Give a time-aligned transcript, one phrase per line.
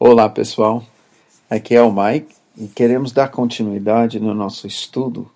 [0.00, 0.84] Olá pessoal,
[1.50, 5.28] aqui é o Mike e queremos dar continuidade no nosso estudo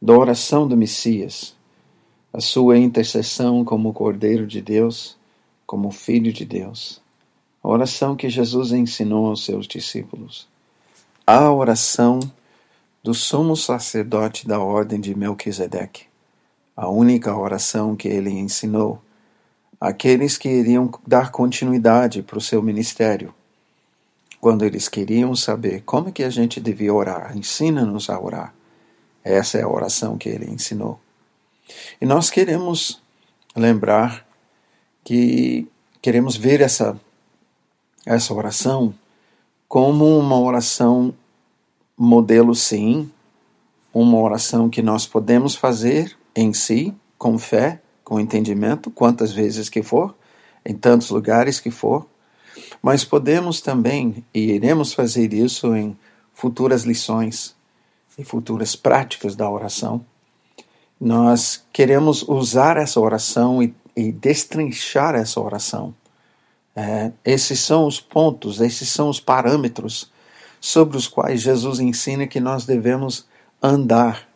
[0.00, 1.54] da oração do Messias,
[2.32, 5.18] a sua intercessão como Cordeiro de Deus,
[5.66, 6.98] como Filho de Deus,
[7.62, 10.48] a oração que Jesus ensinou aos seus discípulos,
[11.26, 12.20] a oração
[13.02, 16.04] do sumo sacerdote da ordem de Melquisedeque,
[16.74, 18.98] a única oração que ele ensinou
[19.78, 23.34] àqueles que iriam dar continuidade para o seu ministério
[24.40, 28.54] quando eles queriam saber como é que a gente devia orar, ensina-nos a orar.
[29.22, 30.98] Essa é a oração que ele ensinou.
[32.00, 33.02] E nós queremos
[33.54, 34.26] lembrar
[35.04, 35.68] que
[36.00, 36.98] queremos ver essa
[38.06, 38.94] essa oração
[39.68, 41.14] como uma oração
[41.96, 43.10] modelo sim,
[43.92, 49.82] uma oração que nós podemos fazer em si, com fé, com entendimento, quantas vezes que
[49.82, 50.14] for,
[50.64, 52.06] em tantos lugares que for,
[52.82, 55.96] mas podemos também, e iremos fazer isso em
[56.32, 57.54] futuras lições
[58.18, 60.04] e futuras práticas da oração,
[61.00, 65.94] nós queremos usar essa oração e, e destrinchar essa oração.
[66.76, 70.10] É, esses são os pontos, esses são os parâmetros
[70.60, 73.26] sobre os quais Jesus ensina que nós devemos
[73.62, 74.28] andar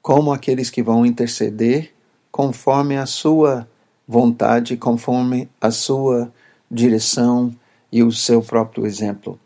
[0.00, 1.92] como aqueles que vão interceder
[2.30, 3.68] conforme a sua
[4.06, 6.32] vontade, conforme a sua
[6.70, 7.54] direção
[7.94, 9.38] e o seu próprio exemplo.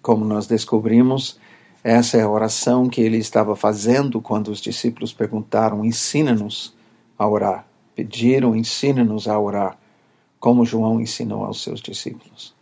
[0.00, 1.38] Como nós descobrimos,
[1.84, 6.74] essa é a oração que ele estava fazendo quando os discípulos perguntaram: ensina-nos
[7.18, 7.66] a orar.
[7.94, 9.78] Pediram: ensina-nos a orar,
[10.40, 12.54] como João ensinou aos seus discípulos.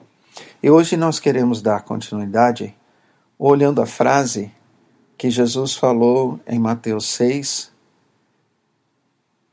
[0.61, 2.75] E hoje nós queremos dar continuidade
[3.39, 4.51] olhando a frase
[5.17, 7.73] que Jesus falou em Mateus 6,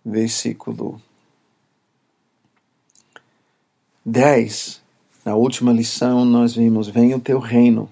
[0.04, 1.00] versículo
[4.04, 4.83] 10,
[5.26, 7.90] na última lição, nós vimos: Venha o teu reino.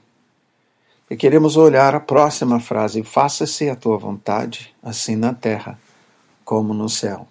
[1.10, 5.80] E queremos olhar a próxima frase: Faça-se a tua vontade, assim na terra
[6.44, 7.28] como no céu.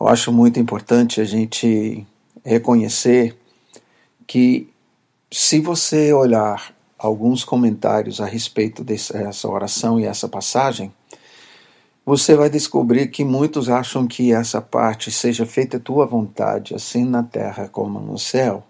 [0.00, 2.06] Eu acho muito importante a gente
[2.44, 3.36] reconhecer
[4.26, 4.68] que,
[5.30, 10.92] se você olhar alguns comentários a respeito dessa oração e essa passagem,
[12.10, 17.22] você vai descobrir que muitos acham que essa parte, seja feita tua vontade, assim na
[17.22, 18.64] terra como no céu,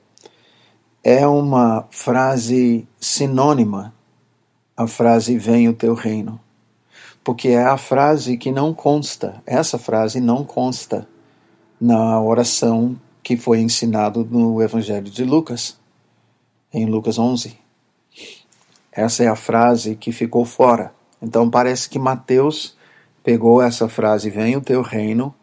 [1.02, 3.94] é uma frase sinônima
[4.76, 6.38] à frase vem o teu reino.
[7.24, 11.08] Porque é a frase que não consta, essa frase não consta
[11.80, 15.78] na oração que foi ensinado no Evangelho de Lucas,
[16.70, 17.58] em Lucas 11.
[18.92, 20.92] Essa é a frase que ficou fora.
[21.22, 22.78] Então parece que Mateus
[23.22, 25.34] pegou essa frase, vem o teu reino,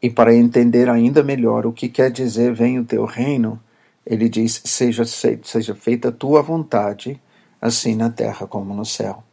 [0.00, 3.60] e para entender ainda melhor o que quer dizer vem o teu reino,
[4.04, 7.20] ele diz: seja, seja feita a tua vontade,
[7.60, 9.24] assim na terra como no céu.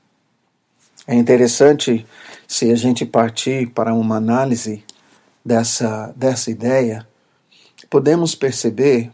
[1.06, 2.06] É interessante
[2.48, 4.84] se a gente partir para uma análise
[5.44, 7.06] dessa, dessa ideia,
[7.90, 9.12] podemos perceber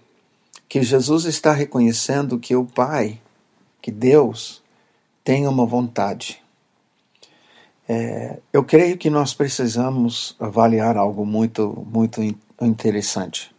[0.68, 3.20] que Jesus está reconhecendo que o Pai,
[3.82, 4.62] que Deus,
[5.24, 6.42] tem uma vontade.
[7.92, 12.22] É, eu creio que nós precisamos avaliar algo muito, muito
[12.62, 13.50] interessante.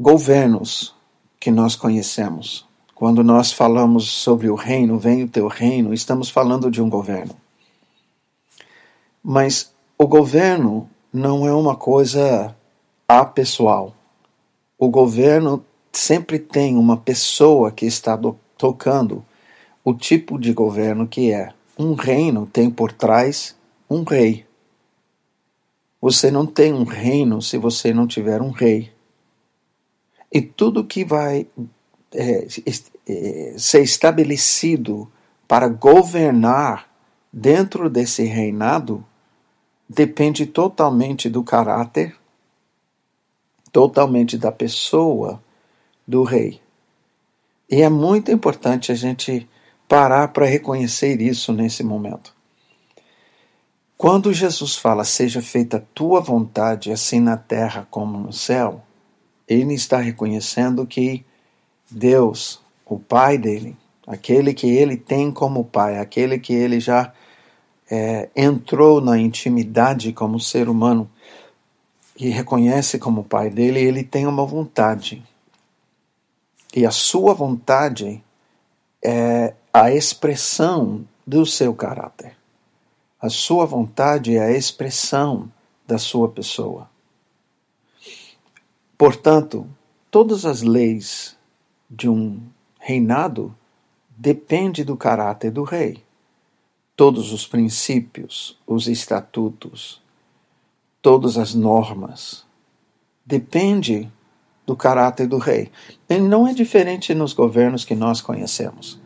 [0.00, 0.94] Governos
[1.38, 6.70] que nós conhecemos, quando nós falamos sobre o reino, vem o teu reino, estamos falando
[6.70, 7.36] de um governo.
[9.22, 12.56] Mas o governo não é uma coisa
[13.06, 13.94] apessoal.
[14.78, 18.18] O governo sempre tem uma pessoa que está
[18.56, 19.22] tocando
[19.84, 21.52] o tipo de governo que é.
[21.78, 23.56] Um reino tem por trás
[23.90, 24.46] um rei.
[26.00, 28.92] Você não tem um reino se você não tiver um rei.
[30.30, 31.46] E tudo que vai
[32.12, 32.46] é,
[33.06, 35.10] é, ser estabelecido
[35.48, 36.88] para governar
[37.32, 39.04] dentro desse reinado
[39.88, 42.16] depende totalmente do caráter,
[43.72, 45.42] totalmente da pessoa
[46.06, 46.60] do rei.
[47.70, 49.48] E é muito importante a gente
[49.94, 52.34] parar para reconhecer isso nesse momento.
[53.96, 58.82] Quando Jesus fala, seja feita a tua vontade, assim na terra como no céu,
[59.46, 61.24] ele está reconhecendo que
[61.88, 67.12] Deus, o Pai dele, aquele que ele tem como Pai, aquele que ele já
[67.88, 71.08] é, entrou na intimidade como ser humano
[72.18, 75.22] e reconhece como Pai dele, ele tem uma vontade.
[76.74, 78.23] E a sua vontade
[79.04, 82.36] é a expressão do seu caráter.
[83.20, 85.52] A sua vontade é a expressão
[85.86, 86.88] da sua pessoa.
[88.96, 89.68] Portanto,
[90.10, 91.36] todas as leis
[91.90, 92.40] de um
[92.78, 93.54] reinado
[94.16, 96.02] depende do caráter do rei.
[96.96, 100.00] Todos os princípios, os estatutos,
[101.02, 102.46] todas as normas
[103.26, 104.10] depende
[104.66, 105.70] do caráter do rei.
[106.08, 109.00] Ele não é diferente nos governos que nós conhecemos.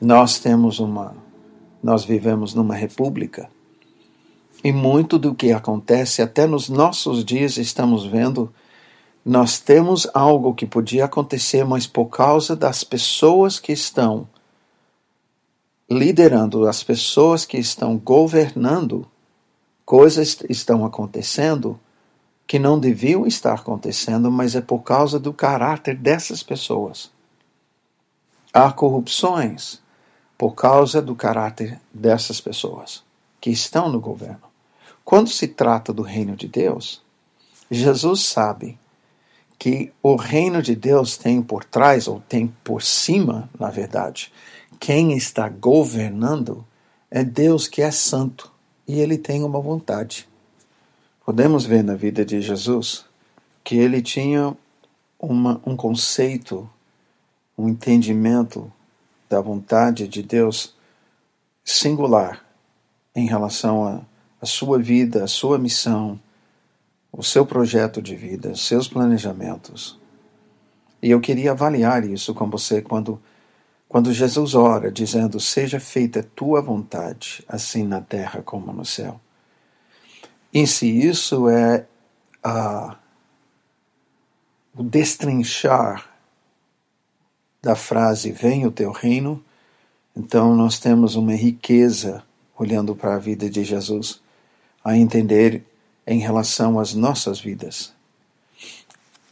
[0.00, 1.14] Nós temos uma
[1.82, 3.50] nós vivemos numa república
[4.64, 8.50] e muito do que acontece até nos nossos dias estamos vendo
[9.24, 14.28] nós temos algo que podia acontecer, mas por causa das pessoas que estão
[15.90, 19.06] liderando, as pessoas que estão governando,
[19.84, 21.80] coisas estão acontecendo
[22.46, 27.10] que não deviam estar acontecendo, mas é por causa do caráter dessas pessoas.
[28.52, 29.82] Há corrupções
[30.36, 33.02] por causa do caráter dessas pessoas
[33.40, 34.42] que estão no governo.
[35.04, 37.02] Quando se trata do reino de Deus,
[37.70, 38.78] Jesus sabe
[39.58, 44.32] que o reino de Deus tem por trás, ou tem por cima, na verdade,
[44.78, 46.64] quem está governando
[47.10, 48.52] é Deus que é santo
[48.86, 50.28] e ele tem uma vontade.
[51.24, 53.06] Podemos ver na vida de Jesus
[53.62, 54.54] que ele tinha
[55.18, 56.68] uma, um conceito,
[57.56, 58.70] um entendimento
[59.28, 60.74] da vontade de Deus
[61.64, 62.44] singular
[63.16, 64.06] em relação
[64.40, 66.20] à sua vida, à sua missão,
[67.10, 69.98] o seu projeto de vida, seus planejamentos.
[71.02, 73.20] E eu queria avaliar isso com você quando
[73.88, 79.20] quando Jesus ora, dizendo: Seja feita a tua vontade, assim na terra como no céu.
[80.54, 81.84] Em si, isso é
[82.42, 82.96] a,
[84.72, 86.08] o destrinchar
[87.60, 89.44] da frase: Venha o teu reino.
[90.16, 92.22] Então, nós temos uma riqueza,
[92.56, 94.22] olhando para a vida de Jesus,
[94.84, 95.64] a entender
[96.06, 97.92] em relação às nossas vidas.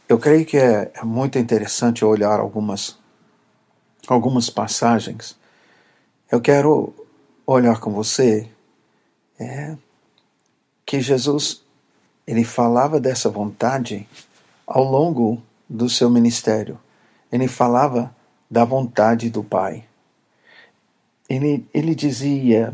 [0.09, 3.01] Eu creio que é, é muito interessante olhar algumas
[4.07, 5.37] algumas passagens,
[6.31, 6.93] eu quero
[7.45, 8.49] olhar com você
[9.39, 9.77] é,
[10.93, 11.63] que Jesus
[12.27, 14.07] ele falava dessa vontade
[14.67, 16.79] ao longo do seu ministério.
[17.31, 18.15] Ele falava
[18.47, 19.85] da vontade do Pai.
[21.27, 22.71] Ele, ele dizia,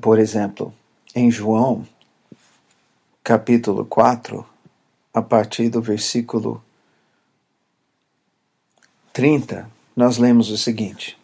[0.00, 0.74] por exemplo,
[1.14, 1.86] em João,
[3.22, 4.44] capítulo 4,
[5.14, 6.60] a partir do versículo
[9.12, 11.16] 30, nós lemos o seguinte: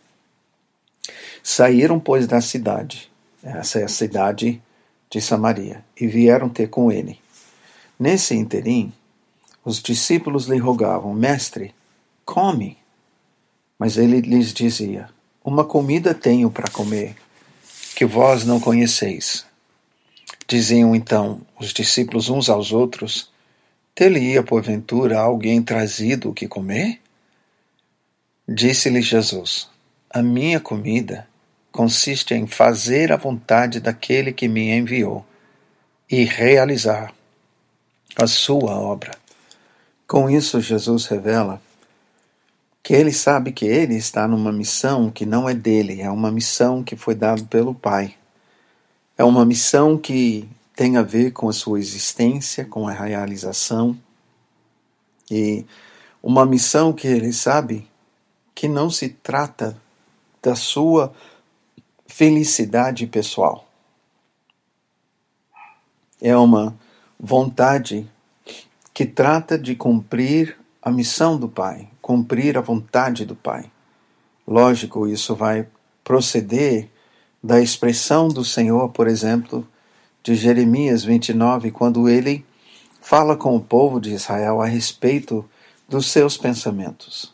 [1.42, 3.10] Saíram, pois, da cidade,
[3.42, 4.62] essa é a cidade
[5.10, 7.18] de Samaria, e vieram ter com ele.
[7.98, 8.92] Nesse interim,
[9.64, 11.74] os discípulos lhe rogavam: Mestre,
[12.24, 12.78] come.
[13.78, 15.10] Mas ele lhes dizia:
[15.44, 17.16] Uma comida tenho para comer,
[17.96, 19.44] que vós não conheceis.
[20.46, 23.30] Diziam então os discípulos uns aos outros:
[23.94, 27.00] Ter-lhe-ia porventura alguém trazido o que comer?
[28.48, 29.68] Disse-lhe Jesus:
[30.08, 31.28] A minha comida
[31.70, 35.24] consiste em fazer a vontade daquele que me enviou
[36.10, 37.12] e realizar
[38.16, 39.12] a sua obra.
[40.06, 41.60] Com isso, Jesus revela
[42.82, 46.82] que ele sabe que ele está numa missão que não é dele, é uma missão
[46.82, 48.14] que foi dada pelo Pai.
[49.16, 53.96] É uma missão que tem a ver com a sua existência, com a realização,
[55.30, 55.64] e
[56.22, 57.86] uma missão que ele sabe
[58.54, 59.76] que não se trata
[60.42, 61.12] da sua
[62.20, 63.66] felicidade pessoal.
[66.20, 66.78] É uma
[67.18, 68.06] vontade
[68.92, 73.72] que trata de cumprir a missão do Pai, cumprir a vontade do Pai.
[74.46, 75.66] Lógico, isso vai
[76.04, 76.90] proceder
[77.42, 79.66] da expressão do Senhor, por exemplo,
[80.22, 82.44] de Jeremias 29, quando ele
[83.00, 85.42] fala com o povo de Israel a respeito
[85.88, 87.32] dos seus pensamentos.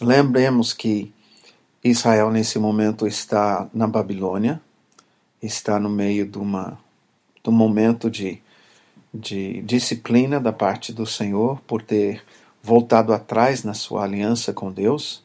[0.00, 1.12] Lembremos que
[1.90, 4.60] Israel nesse momento está na Babilônia,
[5.40, 6.78] está no meio de, uma,
[7.42, 8.42] de um momento de,
[9.14, 12.24] de disciplina da parte do Senhor por ter
[12.62, 15.22] voltado atrás na sua aliança com Deus,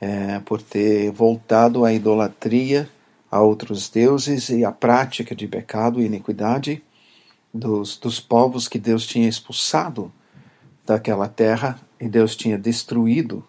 [0.00, 2.88] é, por ter voltado à idolatria,
[3.30, 6.82] a outros deuses e à prática de pecado e iniquidade
[7.52, 10.12] dos, dos povos que Deus tinha expulsado
[10.84, 13.44] daquela terra e Deus tinha destruído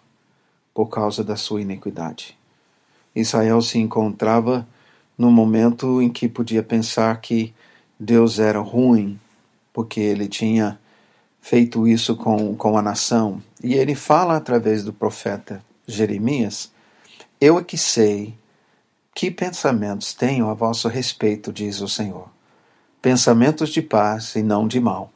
[0.76, 2.36] por causa da sua iniquidade.
[3.14, 4.68] Israel se encontrava
[5.16, 7.54] no momento em que podia pensar que
[7.98, 9.18] Deus era ruim,
[9.72, 10.78] porque ele tinha
[11.40, 13.42] feito isso com, com a nação.
[13.64, 16.70] E ele fala através do profeta Jeremias:
[17.40, 18.34] Eu é que sei
[19.14, 22.28] que pensamentos tenho a vosso respeito, diz o Senhor.
[23.00, 25.10] Pensamentos de paz e não de mal,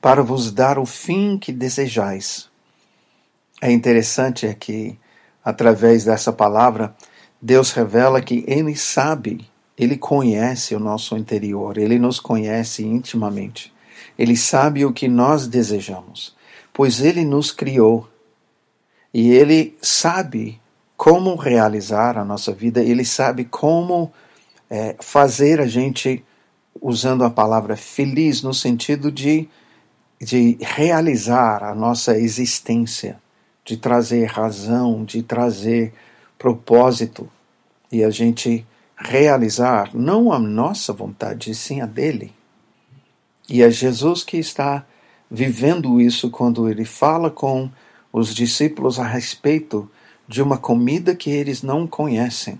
[0.00, 2.48] para vos dar o fim que desejais.
[3.60, 4.98] É interessante é que
[5.44, 6.94] através dessa palavra,
[7.40, 9.46] Deus revela que Ele sabe,
[9.76, 13.72] Ele conhece o nosso interior, Ele nos conhece intimamente.
[14.18, 16.34] Ele sabe o que nós desejamos,
[16.72, 18.08] pois Ele nos criou.
[19.12, 20.60] E Ele sabe
[20.96, 24.10] como realizar a nossa vida, Ele sabe como
[24.70, 26.24] é, fazer a gente,
[26.80, 29.48] usando a palavra feliz, no sentido de,
[30.20, 33.20] de realizar a nossa existência,
[33.64, 35.92] de trazer razão, de trazer
[36.38, 37.28] propósito
[37.90, 38.66] e a gente
[38.96, 42.32] realizar não a nossa vontade, sim a dele.
[43.48, 44.84] E é Jesus que está
[45.30, 47.70] vivendo isso quando ele fala com
[48.12, 49.90] os discípulos a respeito
[50.28, 52.58] de uma comida que eles não conhecem.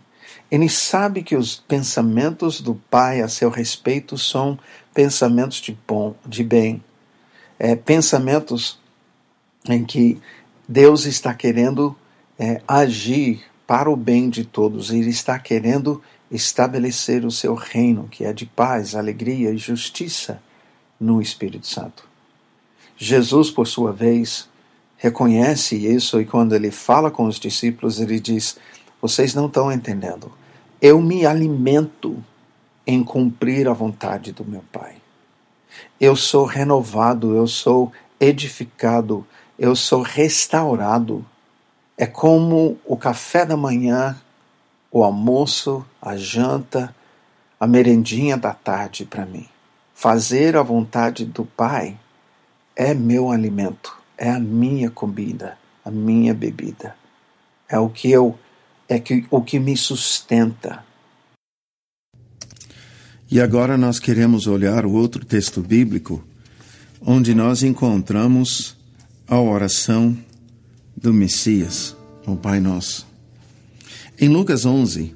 [0.51, 4.59] Ele sabe que os pensamentos do Pai a seu respeito são
[4.93, 6.83] pensamentos de bom, de bem,
[7.59, 8.79] é, pensamentos
[9.69, 10.21] em que
[10.69, 11.97] Deus está querendo
[12.39, 14.91] é, agir para o bem de todos.
[14.91, 20.43] Ele está querendo estabelecer o seu reino, que é de paz, alegria e justiça
[20.99, 22.09] no Espírito Santo.
[22.97, 24.49] Jesus, por sua vez,
[24.97, 28.57] reconhece isso e quando ele fala com os discípulos, ele diz:
[29.01, 30.33] Vocês não estão entendendo.
[30.81, 32.23] Eu me alimento
[32.87, 34.97] em cumprir a vontade do meu Pai.
[36.01, 39.27] Eu sou renovado, eu sou edificado,
[39.59, 41.25] eu sou restaurado.
[41.97, 44.17] É como o café da manhã,
[44.91, 46.95] o almoço, a janta,
[47.59, 49.49] a merendinha da tarde para mim.
[49.95, 51.97] Fazer a vontade do Pai
[52.75, 56.97] é meu alimento, é a minha comida, a minha bebida.
[57.69, 58.39] É o que eu
[58.89, 60.85] é que, o que me sustenta.
[63.31, 66.23] E agora nós queremos olhar o outro texto bíblico,
[67.01, 68.77] onde nós encontramos
[69.27, 70.17] a oração
[70.97, 73.07] do Messias, o Pai Nosso.
[74.21, 75.15] Em Lucas 11,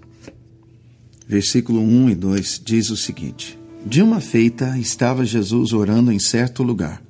[1.26, 6.62] versículo 1 e 2, diz o seguinte: de uma feita, estava Jesus orando em certo
[6.62, 7.02] lugar.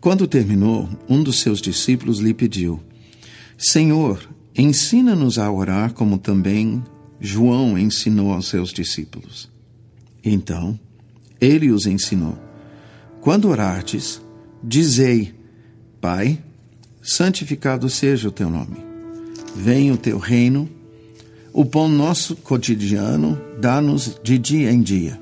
[0.00, 2.80] Quando terminou, um dos seus discípulos lhe pediu:
[3.56, 6.82] Senhor, ensina-nos a orar como também
[7.18, 9.50] João ensinou aos seus discípulos.
[10.22, 10.78] Então,
[11.40, 12.38] ele os ensinou:
[13.20, 14.20] Quando orardes,
[14.62, 15.39] dizei:
[16.00, 16.38] Pai,
[17.02, 18.76] santificado seja o teu nome.
[19.54, 20.68] Venha o teu reino.
[21.52, 25.20] O pão nosso cotidiano dá-nos de dia em dia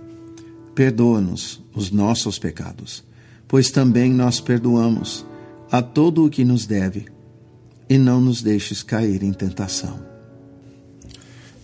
[0.78, 3.02] perdoa-nos os nossos pecados,
[3.48, 5.26] pois também nós perdoamos
[5.72, 7.06] a todo o que nos deve,
[7.90, 9.98] e não nos deixes cair em tentação.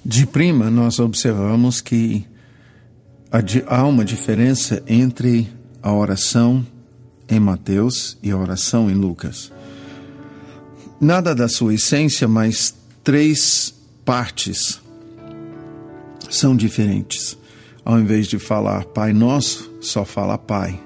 [0.04, 2.26] De prima, nós observamos que
[3.68, 5.48] há uma diferença entre
[5.80, 6.66] a oração
[7.28, 9.52] em Mateus e a oração em Lucas.
[11.00, 14.80] Nada da sua essência, mas três partes
[16.30, 17.36] são diferentes.
[17.84, 20.80] Ao invés de falar Pai Nosso, só fala Pai.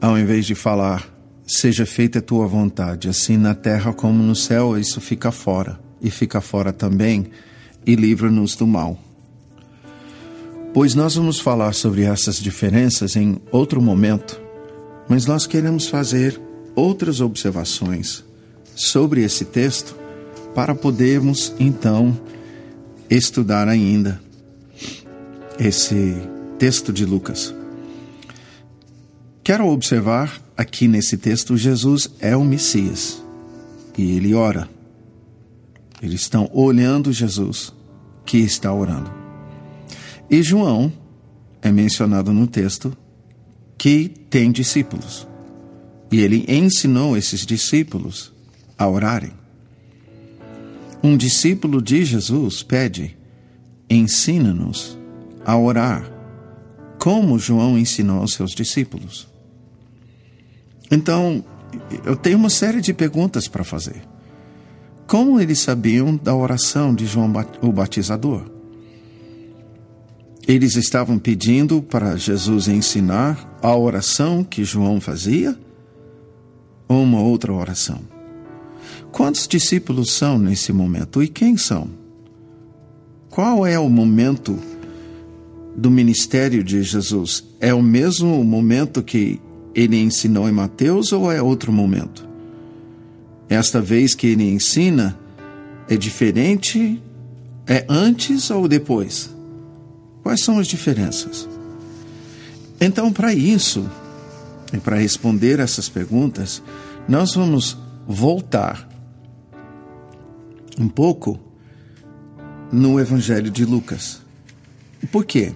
[0.00, 1.12] Ao invés de falar
[1.54, 5.78] Seja feita a tua vontade, assim na terra como no céu, isso fica fora.
[6.00, 7.26] E fica fora também,
[7.84, 8.98] e livra-nos do mal.
[10.72, 14.40] Pois nós vamos falar sobre essas diferenças em outro momento,
[15.08, 16.40] mas nós queremos fazer
[16.74, 18.24] outras observações
[18.74, 19.96] sobre esse texto
[20.54, 22.18] para podermos então
[23.08, 24.20] estudar ainda
[25.58, 26.16] esse
[26.58, 27.54] texto de Lucas.
[29.44, 33.22] Quero observar aqui nesse texto: Jesus é o Messias
[33.96, 34.68] e ele ora.
[36.00, 37.72] Eles estão olhando Jesus
[38.24, 39.10] que está orando.
[40.28, 40.92] E João
[41.60, 42.96] é mencionado no texto
[43.82, 45.26] que tem discípulos.
[46.12, 48.32] E ele ensinou esses discípulos
[48.78, 49.32] a orarem.
[51.02, 53.18] Um discípulo de Jesus pede:
[53.90, 54.96] ensina-nos
[55.44, 56.08] a orar,
[56.96, 59.26] como João ensinou aos seus discípulos.
[60.88, 61.44] Então,
[62.04, 64.00] eu tenho uma série de perguntas para fazer.
[65.08, 68.51] Como eles sabiam da oração de João o Batizador?
[70.46, 75.56] Eles estavam pedindo para Jesus ensinar a oração que João fazia
[76.88, 78.00] ou uma outra oração?
[79.12, 81.88] Quantos discípulos são nesse momento e quem são?
[83.30, 84.58] Qual é o momento
[85.76, 89.40] do ministério de Jesus é o mesmo momento que
[89.74, 92.28] ele ensinou em Mateus ou é outro momento?
[93.48, 95.18] Esta vez que ele ensina
[95.88, 97.00] é diferente?
[97.66, 99.31] É antes ou depois?
[100.22, 101.48] Quais são as diferenças?
[102.80, 103.88] Então, para isso,
[104.72, 106.62] e para responder essas perguntas,
[107.08, 107.76] nós vamos
[108.06, 108.88] voltar
[110.78, 111.38] um pouco
[112.72, 114.20] no Evangelho de Lucas.
[115.10, 115.52] Por quê?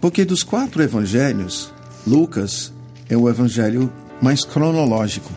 [0.00, 1.72] Porque dos quatro evangelhos,
[2.06, 2.72] Lucas
[3.08, 5.30] é o evangelho mais cronológico.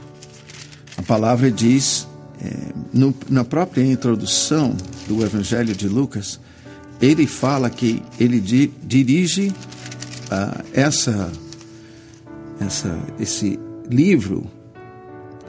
[0.98, 2.08] A palavra diz,
[2.42, 4.76] é, no, na própria introdução
[5.08, 6.40] do evangelho de Lucas,
[7.02, 11.32] ele fala que ele di, dirige uh, essa,
[12.60, 14.46] essa, esse livro,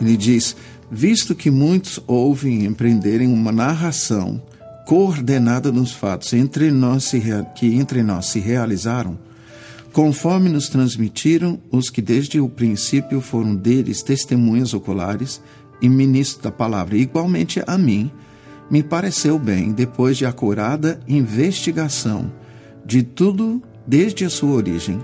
[0.01, 0.57] ele diz:
[0.91, 4.41] visto que muitos ouvem empreenderem uma narração
[4.87, 7.23] coordenada nos fatos entre nós se,
[7.55, 9.19] que entre nós se realizaram,
[9.93, 15.43] conforme nos transmitiram os que desde o princípio foram deles testemunhas oculares
[15.81, 16.97] e ministros da palavra.
[16.97, 18.11] Igualmente a mim,
[18.71, 22.31] me pareceu bem, depois de acurada investigação
[22.85, 24.99] de tudo desde a sua origem,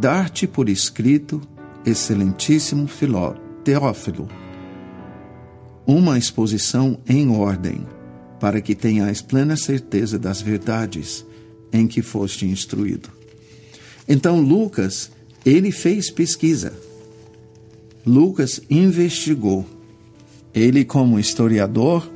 [0.00, 1.40] dar-te por escrito,
[1.84, 4.28] excelentíssimo Filó, Teófilo,
[5.86, 7.86] uma exposição em ordem,
[8.40, 11.24] para que tenhais plena certeza das verdades
[11.72, 13.08] em que foste instruído.
[14.08, 15.10] Então Lucas,
[15.44, 16.72] ele fez pesquisa.
[18.06, 19.66] Lucas investigou.
[20.54, 22.08] Ele como historiador,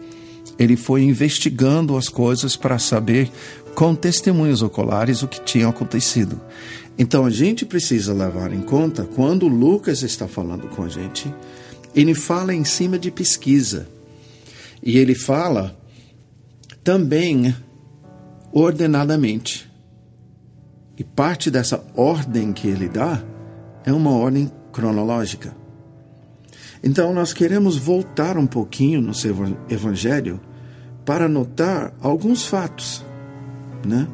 [0.58, 3.30] ele foi investigando as coisas para saber
[3.74, 6.40] com testemunhos oculares o que tinha acontecido.
[6.98, 11.32] Então a gente precisa levar em conta quando Lucas está falando com a gente,
[11.94, 13.88] ele fala em cima de pesquisa.
[14.82, 15.78] E ele fala
[16.82, 17.54] também
[18.52, 19.70] ordenadamente.
[20.96, 23.22] E parte dessa ordem que ele dá
[23.84, 25.56] é uma ordem cronológica.
[26.82, 29.36] Então nós queremos voltar um pouquinho no seu
[29.68, 30.40] evangelho
[31.08, 33.02] para notar alguns fatos,
[33.82, 34.06] né?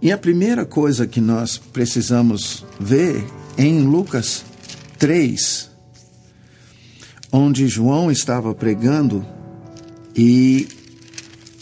[0.00, 3.22] E a primeira coisa que nós precisamos ver
[3.58, 4.42] é em Lucas
[4.98, 5.70] 3,
[7.30, 9.22] onde João estava pregando
[10.16, 10.66] e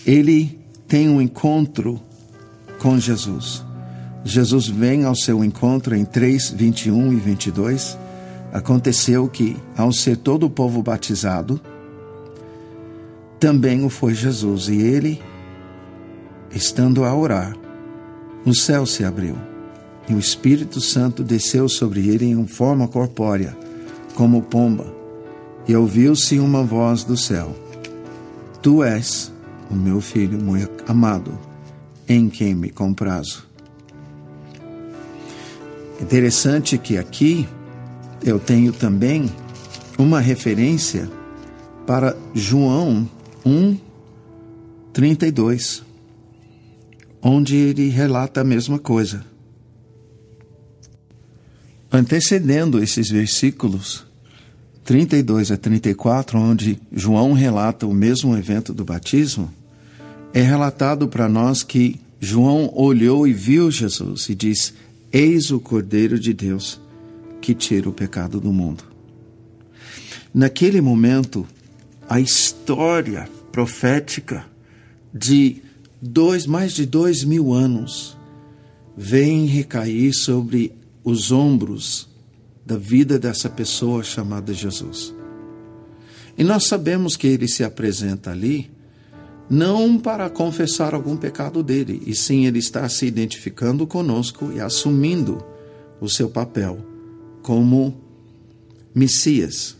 [0.07, 2.00] ele tem um encontro
[2.79, 3.64] com Jesus.
[4.24, 7.98] Jesus vem ao seu encontro em 3, 21 e 22.
[8.53, 11.61] Aconteceu que, ao ser todo o povo batizado,
[13.42, 15.20] também o foi Jesus, e ele,
[16.55, 17.57] estando a orar,
[18.46, 19.35] o céu se abriu,
[20.09, 23.59] e o Espírito Santo desceu sobre ele em forma corpórea,
[24.14, 24.94] como pomba,
[25.66, 27.52] e ouviu-se uma voz do céu:
[28.62, 29.33] Tu és
[29.68, 31.37] o meu filho muito amado,
[32.09, 33.44] em quem me comprazo.
[36.00, 37.48] Interessante que aqui
[38.24, 39.28] eu tenho também
[39.98, 41.11] uma referência
[41.85, 43.05] para João
[43.44, 43.76] 1,
[44.92, 45.83] 32,
[47.20, 49.24] onde ele relata a mesma coisa.
[51.90, 54.05] Antecedendo esses versículos,
[54.85, 59.52] 32 a 34, onde João relata o mesmo evento do batismo,
[60.35, 64.72] é relatado para nós que João olhou e viu Jesus e diz:
[65.12, 66.81] Eis o Cordeiro de Deus
[67.40, 68.85] que tira o pecado do mundo.
[70.33, 71.46] Naquele momento,
[72.12, 74.44] a história profética
[75.14, 75.62] de
[75.98, 78.18] dois, mais de dois mil anos
[78.94, 82.11] vem recair sobre os ombros
[82.66, 85.14] da vida dessa pessoa chamada Jesus.
[86.37, 88.70] E nós sabemos que ele se apresenta ali
[89.48, 95.42] não para confessar algum pecado dele, e sim ele está se identificando conosco e assumindo
[95.98, 96.79] o seu papel
[97.40, 97.98] como
[98.94, 99.79] Messias.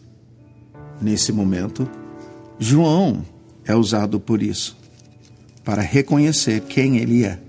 [0.99, 1.87] Nesse momento,
[2.63, 3.25] João
[3.65, 4.79] é usado por isso,
[5.65, 7.41] para reconhecer quem ele é.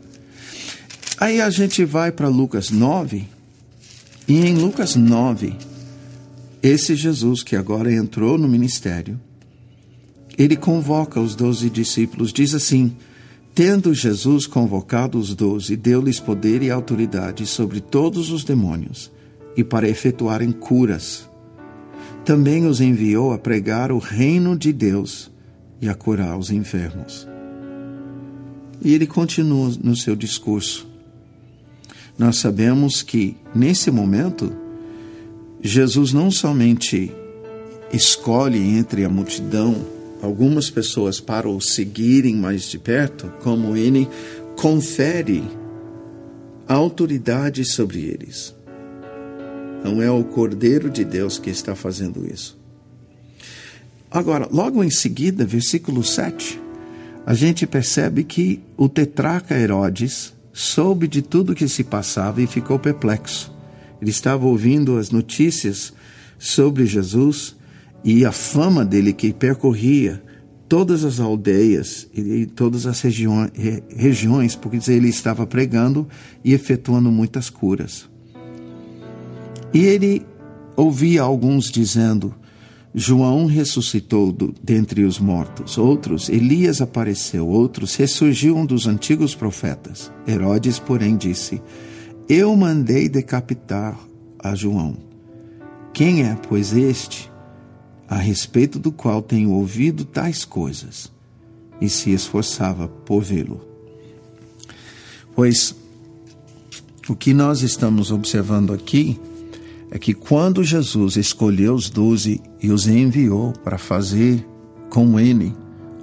[1.20, 3.28] Aí a gente vai para Lucas 9,
[4.28, 5.54] e em Lucas 9,
[6.64, 9.22] esse Jesus que agora entrou no ministério,
[10.36, 12.96] ele convoca os doze discípulos, diz assim:
[13.54, 19.12] Tendo Jesus convocado os doze, deu-lhes poder e autoridade sobre todos os demônios
[19.56, 21.30] e para efetuarem curas
[22.26, 25.32] também os enviou a pregar o reino de Deus
[25.82, 27.28] e a curar os enfermos.
[28.82, 30.88] E ele continua no seu discurso.
[32.18, 34.54] Nós sabemos que, nesse momento,
[35.62, 37.12] Jesus não somente
[37.92, 39.76] escolhe entre a multidão
[40.22, 44.08] algumas pessoas para o seguirem mais de perto, como ele
[44.56, 45.44] confere
[46.68, 48.56] autoridade sobre eles.
[49.84, 52.58] Não é o Cordeiro de Deus que está fazendo isso.
[54.10, 56.62] Agora, logo em seguida, versículo 7,
[57.26, 62.78] a gente percebe que o tetraca Herodes soube de tudo que se passava e ficou
[62.78, 63.52] perplexo.
[64.02, 65.94] Ele estava ouvindo as notícias
[66.38, 67.56] sobre Jesus
[68.04, 70.22] e a fama dele que percorria
[70.70, 76.08] todas as aldeias e todas as regiões porque ele estava pregando
[76.44, 78.13] e efetuando muitas curas.
[79.74, 80.26] E ele
[80.76, 82.34] ouvia alguns dizendo:
[82.94, 90.12] João ressuscitou do, dentre os mortos, outros, Elias apareceu, outros, ressurgiu um dos antigos profetas.
[90.28, 91.62] Herodes, porém, disse:
[92.30, 94.00] Eu mandei decapitar
[94.40, 94.98] a João.
[95.94, 97.34] Quem é, pois, este?
[98.14, 101.12] a respeito do qual tenho ouvido tais coisas,
[101.82, 103.60] e se esforçava por vê-lo.
[105.36, 105.76] Pois
[107.10, 109.20] o que nós estamos observando aqui
[109.94, 114.44] é que quando Jesus escolheu os doze e os enviou para fazer
[114.90, 115.56] com ele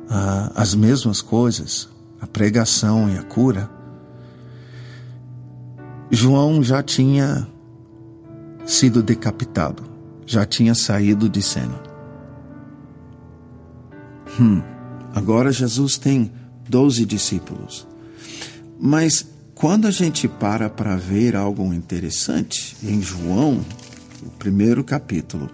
[0.08, 1.88] ah, as mesmas coisas,
[2.20, 3.68] a pregação e a cura,
[6.08, 7.48] João já tinha
[8.64, 9.82] sido decapitado,
[10.24, 11.82] já tinha saído de cena.
[14.40, 14.62] Hum,
[15.12, 16.30] agora Jesus tem
[16.68, 17.88] doze discípulos.
[18.78, 19.26] Mas
[19.60, 23.60] quando a gente para para ver algo interessante, em João,
[24.22, 25.50] o primeiro capítulo,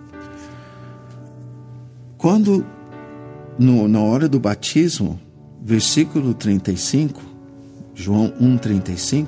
[2.17, 2.65] quando
[3.59, 5.21] no, na hora do batismo,
[5.61, 7.21] versículo 35,
[7.97, 9.27] João 1,35,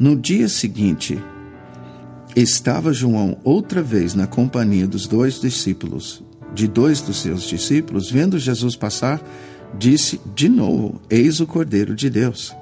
[0.00, 1.16] no dia seguinte,
[2.34, 8.36] estava João outra vez na companhia dos dois discípulos de dois dos seus discípulos, vendo
[8.36, 9.22] Jesus passar,
[9.78, 12.52] disse de novo: Eis o Cordeiro de Deus.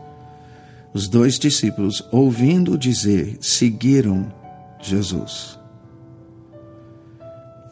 [0.93, 4.33] Os dois discípulos, ouvindo dizer, seguiram
[4.81, 5.59] Jesus.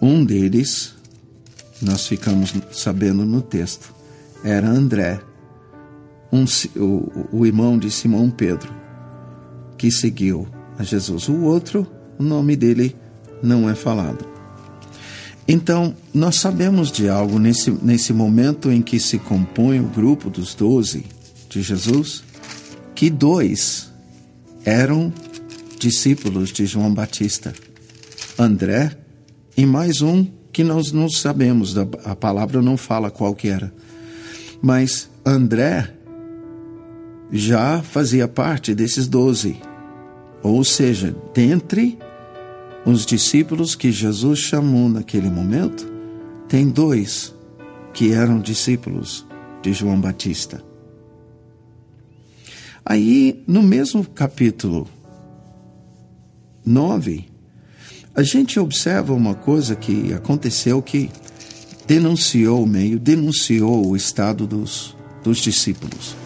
[0.00, 0.94] Um deles,
[1.83, 3.92] nós ficamos sabendo no texto,
[4.44, 5.20] era André,
[6.31, 6.44] um,
[6.76, 8.72] o, o irmão de Simão Pedro,
[9.76, 10.46] que seguiu
[10.78, 11.28] a Jesus.
[11.28, 11.87] O outro,
[12.18, 12.94] o nome dele
[13.42, 14.24] não é falado.
[15.46, 20.54] Então, nós sabemos de algo nesse, nesse momento em que se compõe o grupo dos
[20.54, 21.07] doze
[21.48, 22.22] de Jesus,
[22.98, 23.92] que dois
[24.64, 25.12] eram
[25.78, 27.54] discípulos de João Batista,
[28.37, 28.90] André
[29.56, 33.72] e mais um que nós não sabemos, a palavra não fala qual que era.
[34.61, 35.94] Mas André
[37.30, 39.61] já fazia parte desses doze,
[40.42, 41.96] ou seja, dentre
[42.84, 45.88] os discípulos que Jesus chamou naquele momento,
[46.48, 47.32] tem dois
[47.94, 49.24] que eram discípulos
[49.62, 50.66] de João Batista.
[52.90, 54.88] Aí, no mesmo capítulo
[56.64, 57.27] 9,
[58.14, 61.11] a gente observa uma coisa que aconteceu que
[61.87, 66.16] denunciou o meio, denunciou o estado dos, dos discípulos.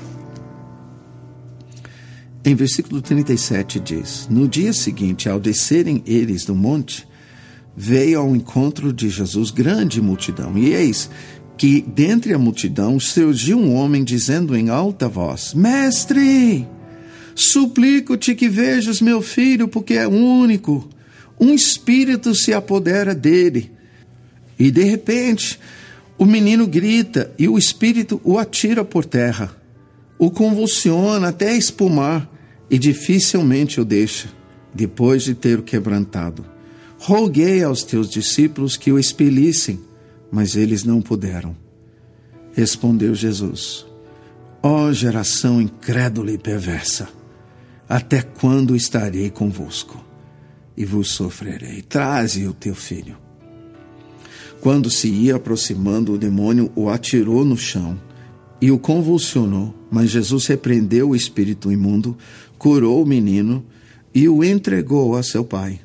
[2.45, 7.09] Em versículo 37 diz: No dia seguinte, ao descerem eles do monte,
[7.77, 10.57] veio ao encontro de Jesus grande multidão.
[10.57, 11.11] E eis
[11.63, 16.67] que, dentre a multidão, surgiu um homem dizendo em alta voz: Mestre,
[17.37, 20.91] suplico-te que vejas meu filho, porque é único.
[21.39, 23.71] Um espírito se apodera dele.
[24.59, 25.57] E de repente,
[26.19, 29.55] o menino grita e o espírito o atira por terra,
[30.19, 32.29] o convulsiona até espumar
[32.69, 34.27] e dificilmente o deixa,
[34.75, 36.45] depois de ter o quebrantado.
[36.99, 39.92] Roguei aos teus discípulos que o expelissem,
[40.33, 41.55] mas eles não puderam.
[42.55, 43.87] Respondeu Jesus:
[44.63, 47.09] Ó oh, geração incrédula e perversa,
[47.87, 50.03] até quando estarei convosco
[50.75, 51.83] e vos sofrerei?
[51.83, 53.19] Traze o teu filho.
[54.63, 58.01] Quando se ia aproximando, o demônio o atirou no chão
[58.61, 62.17] e o convulsionou, mas Jesus repreendeu o espírito imundo,
[62.57, 63.67] curou o menino
[64.15, 65.81] e o entregou a seu pai.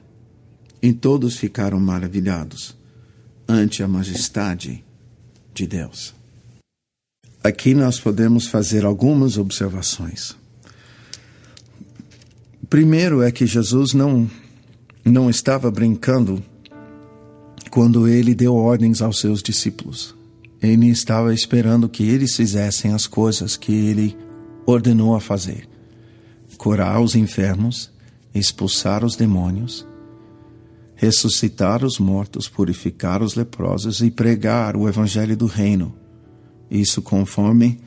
[0.80, 2.77] E todos ficaram maravilhados
[3.48, 4.84] ante a majestade
[5.54, 6.14] de Deus.
[7.44, 10.36] Aqui nós podemos fazer algumas observações.
[12.70, 14.30] Primeiro é que Jesus não
[15.06, 16.44] não estava brincando
[17.72, 20.14] quando ele deu ordens aos seus discípulos.
[20.62, 24.18] Ele estava esperando que eles fizessem as coisas que ele
[24.66, 25.70] ordenou a fazer:
[26.58, 27.90] curar os enfermos,
[28.34, 29.88] expulsar os demônios,
[30.98, 35.96] ressuscitar os mortos, purificar os leprosos e pregar o evangelho do reino.
[36.70, 37.80] Isso conforme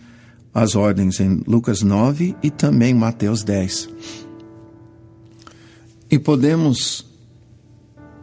[0.54, 3.90] as ordens em Lucas 9 e também Mateus 10.
[6.10, 7.04] E podemos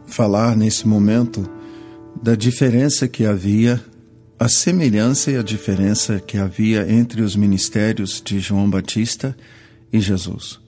[0.06, 1.48] falar nesse momento
[2.22, 3.82] da diferença que havia
[4.38, 9.36] a semelhança e a diferença que havia entre os ministérios de João Batista
[9.92, 10.58] e Jesus.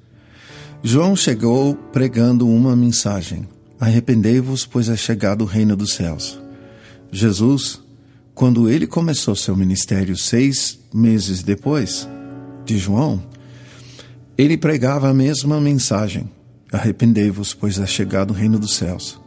[0.83, 3.47] João chegou pregando uma mensagem:
[3.81, 6.39] Arrependei-vos, pois é chegado o reino dos céus.
[7.11, 7.81] Jesus,
[8.35, 12.07] quando ele começou seu ministério seis meses depois
[12.67, 13.23] de João,
[14.37, 16.31] ele pregava a mesma mensagem:
[16.71, 19.19] Arrependei-vos, pois é chegado o reino dos céus.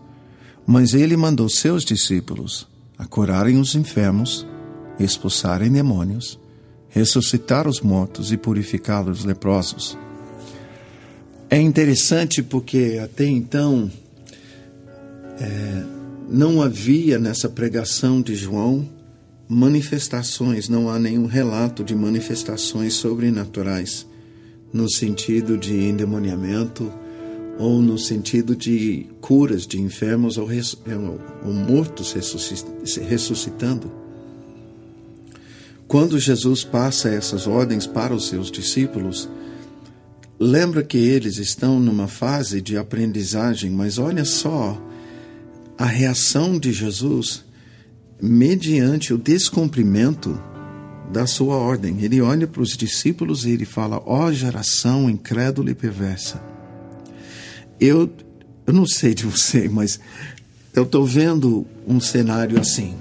[0.67, 4.45] Mas ele mandou seus discípulos a curarem os enfermos,
[4.99, 6.39] expulsarem demônios,
[6.89, 9.97] ressuscitar os mortos e purificar os leprosos.
[11.49, 13.91] É interessante porque até então
[15.43, 15.83] é,
[16.29, 18.87] não havia nessa pregação de João
[19.47, 24.07] manifestações, não há nenhum relato de manifestações sobrenaturais
[24.71, 26.91] no sentido de endemoniamento
[27.59, 30.47] ou no sentido de curas de enfermos ou,
[31.45, 32.15] ou mortos
[33.07, 33.91] ressuscitando.
[35.87, 39.29] Quando Jesus passa essas ordens para os seus discípulos,
[40.39, 44.81] lembra que eles estão numa fase de aprendizagem, mas olha só
[45.83, 47.43] a reação de Jesus
[48.21, 50.41] mediante o descumprimento
[51.11, 52.01] da sua ordem.
[52.01, 56.41] Ele olha para os discípulos e ele fala: Ó oh, geração incrédula e perversa.
[57.81, 58.09] Eu,
[58.65, 59.99] eu não sei de você, mas
[60.73, 62.95] eu estou vendo um cenário assim.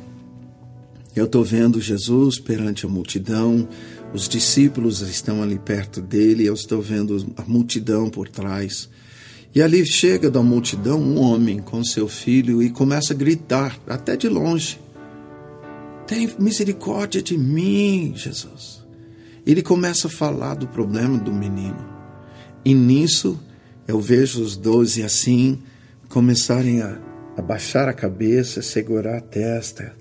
[1.14, 3.68] Eu estou vendo Jesus perante a multidão,
[4.12, 8.88] os discípulos estão ali perto dele, eu estou vendo a multidão por trás.
[9.54, 14.16] E ali chega da multidão um homem com seu filho e começa a gritar, até
[14.16, 14.80] de longe:
[16.06, 18.82] Tem misericórdia de mim, Jesus.
[19.46, 21.84] Ele começa a falar do problema do menino.
[22.64, 23.38] E nisso
[23.86, 25.58] eu vejo os doze assim
[26.08, 26.98] começarem a
[27.36, 29.94] abaixar a cabeça, segurar a testa,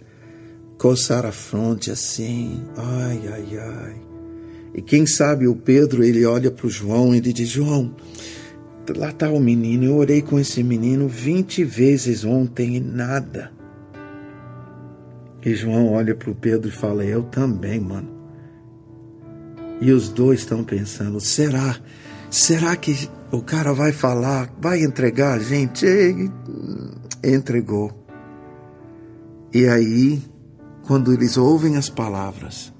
[0.77, 4.01] coçar a fronte assim, ai, ai, ai.
[4.73, 7.93] E quem sabe o Pedro, ele olha para o João e ele diz: João,
[8.95, 13.51] lá está o menino, eu orei com esse menino vinte vezes ontem e nada.
[15.43, 18.09] E João olha para o Pedro e fala: Eu também, mano.
[19.79, 21.77] E os dois estão pensando: será?
[22.29, 25.85] Será que o cara vai falar, vai entregar a gente?
[25.85, 26.31] E
[27.23, 27.91] entregou.
[29.53, 30.21] E aí
[30.83, 32.73] quando eles ouvem as palavras,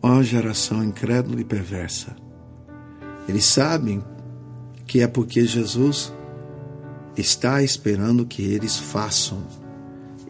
[0.00, 2.16] ó geração incrédula e perversa,
[3.28, 4.02] eles sabem
[4.88, 6.12] que é porque Jesus
[7.14, 9.44] está esperando que eles façam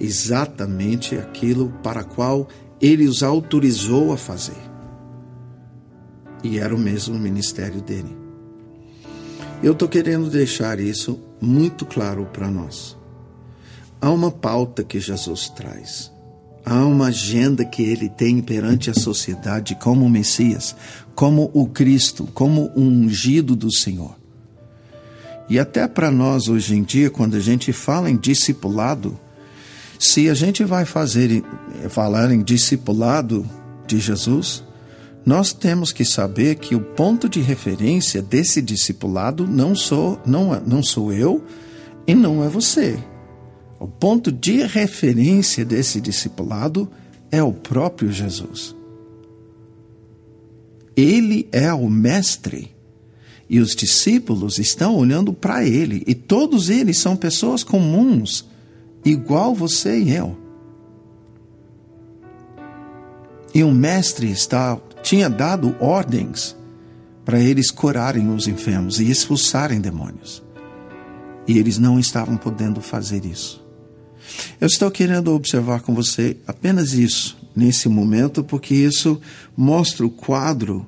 [0.00, 2.48] exatamente aquilo para qual
[2.80, 4.58] ele os autorizou a fazer.
[6.42, 8.16] E era o mesmo ministério dele.
[9.62, 12.96] Eu estou querendo deixar isso muito claro para nós.
[14.00, 16.12] Há uma pauta que Jesus traz.
[16.64, 20.74] Há uma agenda que ele tem perante a sociedade como Messias,
[21.14, 24.17] como o Cristo, como o ungido do Senhor.
[25.48, 29.18] E até para nós hoje em dia, quando a gente fala em discipulado,
[29.98, 31.42] se a gente vai fazer
[31.88, 33.48] falar em discipulado
[33.86, 34.62] de Jesus,
[35.24, 40.82] nós temos que saber que o ponto de referência desse discipulado não sou não, não
[40.82, 41.42] sou eu
[42.06, 42.98] e não é você.
[43.80, 46.90] O ponto de referência desse discipulado
[47.30, 48.74] é o próprio Jesus.
[50.96, 52.74] Ele é o mestre
[53.48, 58.44] e os discípulos estão olhando para ele, e todos eles são pessoas comuns,
[59.04, 60.36] igual você e eu.
[63.54, 66.54] E o mestre está, tinha dado ordens
[67.24, 70.42] para eles curarem os enfermos e expulsarem demônios.
[71.46, 73.66] E eles não estavam podendo fazer isso.
[74.60, 79.20] Eu estou querendo observar com você apenas isso nesse momento, porque isso
[79.56, 80.86] mostra o quadro,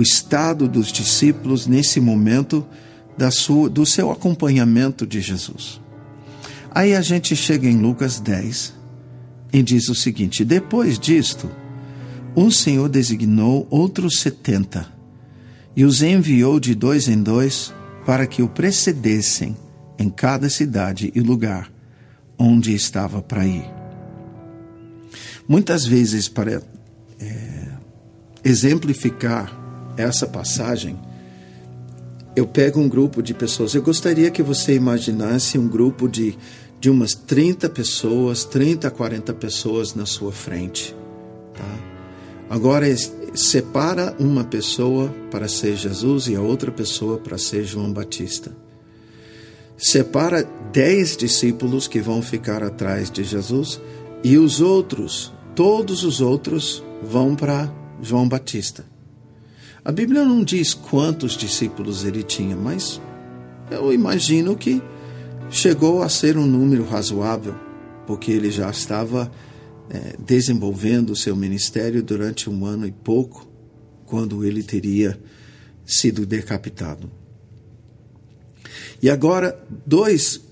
[0.00, 2.66] o estado dos discípulos nesse momento
[3.18, 5.78] da sua, do seu acompanhamento de Jesus.
[6.70, 8.74] Aí a gente chega em Lucas 10
[9.52, 11.50] e diz o seguinte: Depois disto,
[12.34, 14.86] o Senhor designou outros setenta
[15.76, 17.74] e os enviou de dois em dois
[18.06, 19.54] para que o precedessem
[19.98, 21.70] em cada cidade e lugar
[22.38, 23.66] onde estava para ir.
[25.46, 26.62] Muitas vezes, para
[27.20, 27.66] é,
[28.42, 29.59] exemplificar
[30.00, 30.98] essa passagem,
[32.34, 33.74] eu pego um grupo de pessoas.
[33.74, 36.36] Eu gostaria que você imaginasse um grupo de,
[36.80, 40.94] de umas 30 pessoas, 30, 40 pessoas na sua frente.
[41.54, 41.78] Tá?
[42.48, 42.86] Agora,
[43.34, 48.52] separa uma pessoa para ser Jesus e a outra pessoa para ser João Batista
[49.80, 53.80] separa dez discípulos que vão ficar atrás de Jesus
[54.22, 58.84] e os outros, todos os outros, vão para João Batista.
[59.84, 63.00] A Bíblia não diz quantos discípulos ele tinha, mas
[63.70, 64.82] eu imagino que
[65.50, 67.54] chegou a ser um número razoável,
[68.06, 69.30] porque ele já estava
[69.88, 73.48] é, desenvolvendo o seu ministério durante um ano e pouco,
[74.04, 75.18] quando ele teria
[75.86, 77.10] sido decapitado.
[79.02, 80.42] E agora, dois,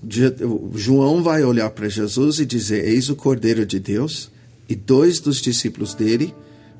[0.73, 4.31] João vai olhar para Jesus e dizer: Eis o Cordeiro de Deus,
[4.67, 6.33] e dois dos discípulos dele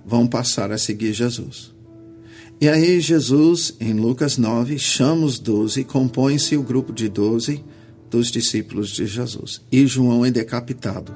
[0.04, 1.79] vão passar a seguir Jesus.
[2.62, 7.63] E aí, Jesus, em Lucas 9, chama os doze, compõe-se o grupo de doze
[8.10, 9.62] dos discípulos de Jesus.
[9.72, 11.15] E João é decapitado.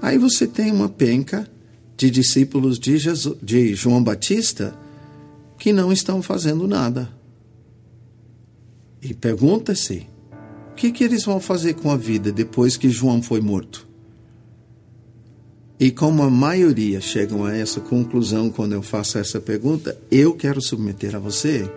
[0.00, 1.48] Aí você tem uma penca
[1.96, 4.76] de discípulos de, Jesus, de João Batista
[5.56, 7.08] que não estão fazendo nada.
[9.00, 10.08] E pergunta-se:
[10.72, 13.91] o que, que eles vão fazer com a vida depois que João foi morto?
[15.78, 20.62] E como a maioria chegam a essa conclusão quando eu faço essa pergunta, eu quero
[20.62, 21.68] submeter a você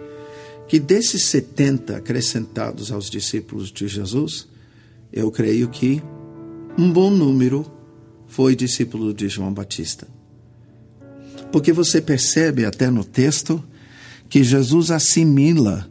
[0.68, 4.48] que desses 70 acrescentados aos discípulos de Jesus,
[5.14, 6.02] eu creio que
[6.78, 7.66] um bom número
[8.28, 10.08] foi discípulo de João Batista.
[11.52, 13.64] Porque você percebe até no texto
[14.28, 15.90] que Jesus assimila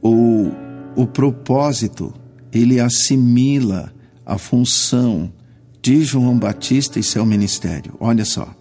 [0.00, 0.50] o,
[0.96, 2.14] o propósito,
[2.52, 3.92] ele assimila
[4.24, 5.32] a função
[5.88, 7.94] de João Batista e seu ministério.
[7.98, 8.54] Olha só.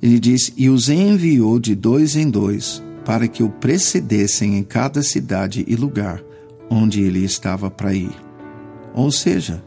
[0.00, 5.02] Ele diz: E os enviou de dois em dois para que o precedessem em cada
[5.02, 6.22] cidade e lugar
[6.70, 8.14] onde ele estava para ir.
[8.94, 9.60] Ou seja,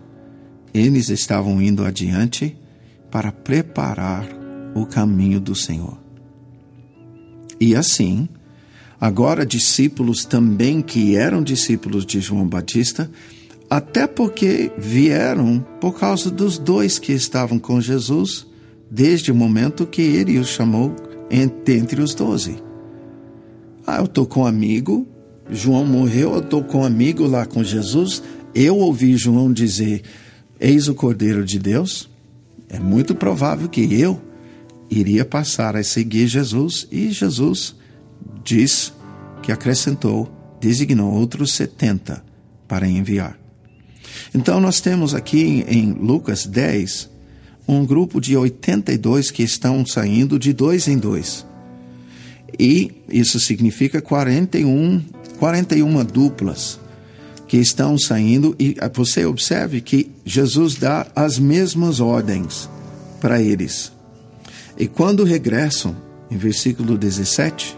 [0.73, 2.57] eles estavam indo adiante
[3.11, 4.25] para preparar
[4.73, 5.97] o caminho do Senhor.
[7.59, 8.29] E assim,
[9.01, 13.11] agora discípulos também que eram discípulos de João Batista,
[13.69, 18.45] até porque vieram por causa dos dois que estavam com Jesus
[18.89, 20.95] desde o momento que ele os chamou
[21.29, 22.55] entre os doze.
[23.85, 25.07] Ah, eu estou com um amigo,
[25.49, 28.21] João morreu, eu estou com um amigo lá com Jesus.
[28.53, 30.01] Eu ouvi João dizer:
[30.59, 32.09] Eis o Cordeiro de Deus.
[32.67, 34.19] É muito provável que eu
[34.89, 37.75] iria passar a seguir Jesus e Jesus
[38.43, 38.93] diz
[39.41, 42.23] que acrescentou, designou outros 70
[42.67, 43.44] para enviar.
[44.33, 47.09] Então nós temos aqui em Lucas 10
[47.67, 51.45] um grupo de 82 que estão saindo de dois em dois.
[52.59, 55.03] E isso significa 41,
[55.39, 56.79] 41 duplas
[57.47, 62.69] que estão saindo e você observe que Jesus dá as mesmas ordens
[63.19, 63.91] para eles.
[64.77, 65.95] E quando regressam,
[66.29, 67.77] em versículo 17,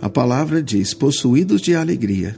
[0.00, 2.36] a palavra diz: possuídos de alegria,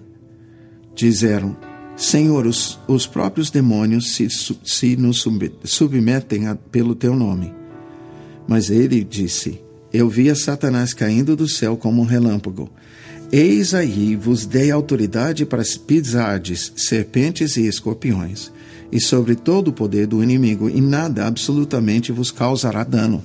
[0.95, 1.57] disseram:
[2.01, 4.27] Senhor, os, os próprios demônios se,
[4.65, 5.23] se nos
[5.65, 7.53] submetem a, pelo teu nome.
[8.49, 9.61] Mas ele disse:
[9.93, 12.71] eu via Satanás caindo do céu como um relâmpago.
[13.31, 18.51] Eis aí vos dei autoridade para pisardes serpentes e escorpiões,
[18.91, 23.23] e sobre todo o poder do inimigo, e nada absolutamente vos causará dano.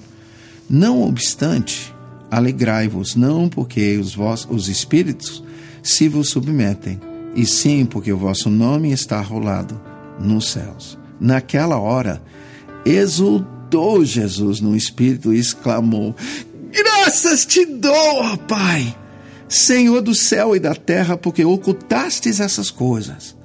[0.69, 1.93] Não obstante,
[2.29, 5.41] alegrai-vos, não porque os, vossos, os espíritos
[5.81, 6.99] se vos submetem,
[7.35, 9.79] e sim porque o vosso nome está rolado
[10.19, 10.97] nos céus.
[11.19, 12.23] Naquela hora,
[12.85, 16.15] exultou Jesus no espírito e exclamou:
[16.71, 18.95] Graças te dou, Pai,
[19.49, 23.35] Senhor do céu e da terra, porque ocultastes essas coisas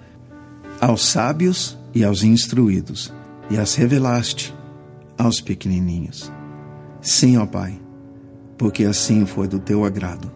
[0.80, 3.12] aos sábios e aos instruídos,
[3.50, 4.54] e as revelaste
[5.18, 6.32] aos pequenininhos.
[7.02, 7.78] Sim, ó Pai,
[8.56, 10.32] porque assim foi do teu agrado.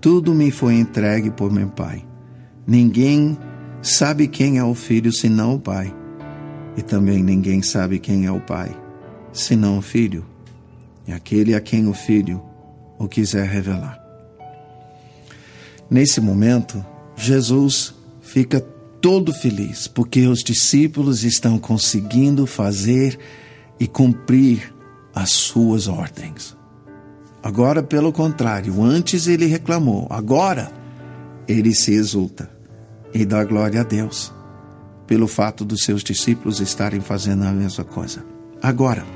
[0.00, 2.07] Tudo me foi entregue por meu Pai.
[2.68, 3.38] Ninguém
[3.80, 5.90] sabe quem é o Filho senão o Pai,
[6.76, 8.78] e também ninguém sabe quem é o Pai
[9.32, 10.22] senão o Filho
[11.06, 12.42] e aquele a quem o Filho
[12.98, 13.98] o quiser revelar.
[15.88, 16.84] Nesse momento,
[17.16, 18.60] Jesus fica
[19.00, 23.18] todo feliz porque os discípulos estão conseguindo fazer
[23.80, 24.74] e cumprir
[25.14, 26.54] as suas ordens.
[27.42, 30.70] Agora, pelo contrário, antes ele reclamou, agora
[31.48, 32.57] ele se exulta
[33.12, 34.32] e dá glória a Deus
[35.06, 38.24] pelo fato dos seus discípulos estarem fazendo a mesma coisa.
[38.62, 39.06] Agora,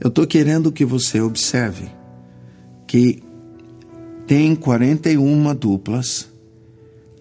[0.00, 1.90] eu estou querendo que você observe
[2.86, 3.22] que
[4.26, 6.28] tem 41 duplas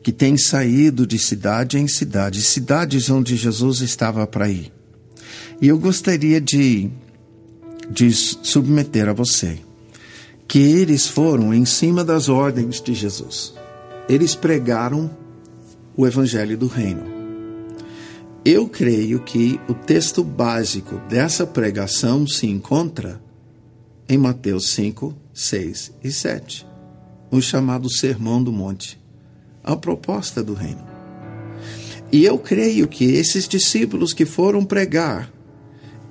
[0.02, 4.72] que têm saído de cidade em cidade, cidades onde Jesus estava para ir.
[5.62, 6.90] E eu gostaria de,
[7.90, 9.60] de submeter a você
[10.48, 13.54] que eles foram em cima das ordens de Jesus.
[14.10, 15.10] Eles pregaram
[15.96, 17.04] o evangelho do reino.
[18.46, 23.22] Eu creio que o texto básico dessa pregação se encontra
[24.08, 26.66] em Mateus 5, 6 e 7,
[27.30, 28.98] o chamado Sermão do Monte,
[29.62, 30.88] a proposta do reino.
[32.10, 35.30] E eu creio que esses discípulos que foram pregar,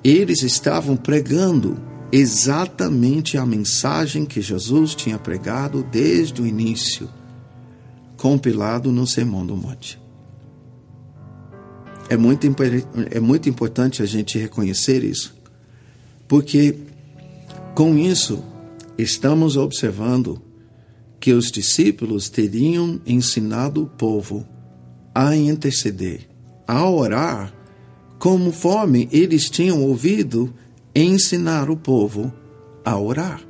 [0.03, 1.81] eles estavam pregando
[2.11, 7.09] exatamente a mensagem que Jesus tinha pregado desde o início,
[8.17, 10.01] compilado no Sermão do Monte.
[12.09, 12.47] É muito,
[13.11, 15.35] é muito importante a gente reconhecer isso,
[16.27, 16.75] porque
[17.75, 18.43] com isso
[18.97, 20.41] estamos observando
[21.19, 24.47] que os discípulos teriam ensinado o povo
[25.13, 26.27] a interceder,
[26.67, 27.53] a orar,
[28.17, 30.53] conforme eles tinham ouvido
[30.95, 32.33] ensinar o povo
[32.83, 33.41] a orar.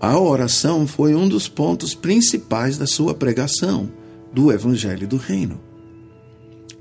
[0.00, 3.90] A oração foi um dos pontos principais da sua pregação
[4.32, 5.60] do Evangelho do Reino.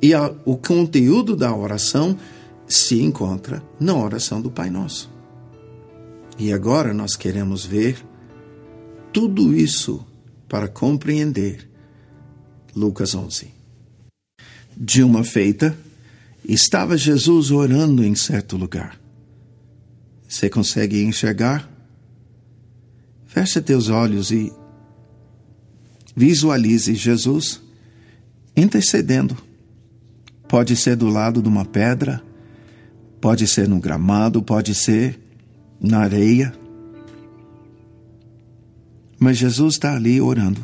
[0.01, 2.17] E a, o conteúdo da oração
[2.67, 5.09] se encontra na oração do Pai Nosso.
[6.37, 8.03] E agora nós queremos ver
[9.13, 10.05] tudo isso
[10.49, 11.69] para compreender
[12.75, 13.47] Lucas 11.
[14.75, 15.77] De uma feita,
[16.47, 18.99] estava Jesus orando em certo lugar.
[20.27, 21.71] Você consegue enxergar?
[23.33, 24.53] Feche teus olhos e
[26.15, 27.61] visualize Jesus
[28.55, 29.35] intercedendo
[30.53, 32.21] Pode ser do lado de uma pedra,
[33.19, 35.19] pode ser no gramado, pode ser
[35.81, 36.53] na areia.
[39.19, 40.63] Mas Jesus está ali orando.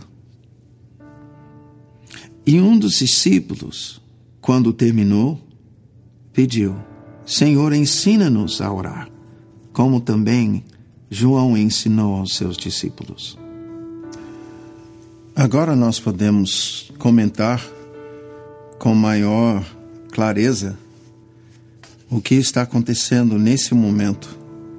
[2.46, 4.00] E um dos discípulos,
[4.40, 5.42] quando terminou,
[6.32, 6.76] pediu:
[7.26, 9.10] Senhor, ensina-nos a orar,
[9.74, 10.64] como também
[11.10, 13.38] João ensinou aos seus discípulos.
[15.36, 17.66] Agora nós podemos comentar
[18.78, 19.66] com maior
[20.12, 20.78] clareza
[22.12, 24.38] o que está acontecendo nesse momento.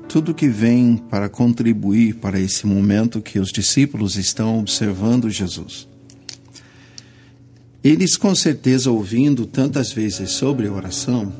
[0.08, 5.88] Tudo que vem para contribuir para esse momento que os discípulos estão observando Jesus.
[7.82, 11.32] Eles, com certeza, ouvindo tantas vezes sobre oração,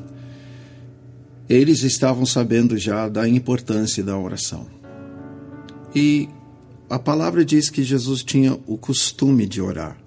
[1.47, 4.80] eles estavam sabendo já da importância da oração.
[5.95, 6.29] E
[6.89, 9.97] a palavra diz que Jesus tinha o costume de orar.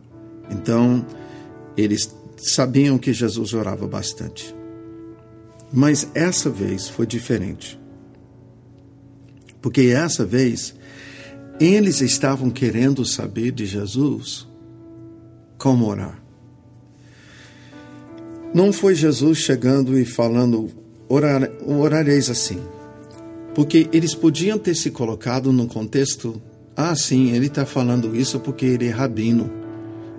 [0.50, 1.04] Então,
[1.76, 4.54] eles sabiam que Jesus orava bastante.
[5.72, 7.78] Mas essa vez foi diferente.
[9.60, 10.74] Porque essa vez
[11.58, 14.46] eles estavam querendo saber de Jesus
[15.56, 16.22] como orar.
[18.52, 20.70] Não foi Jesus chegando e falando,
[21.08, 22.62] Orar, orareis assim.
[23.54, 26.40] Porque eles podiam ter se colocado no contexto,
[26.76, 29.64] ah, sim, ele está falando isso porque ele é rabino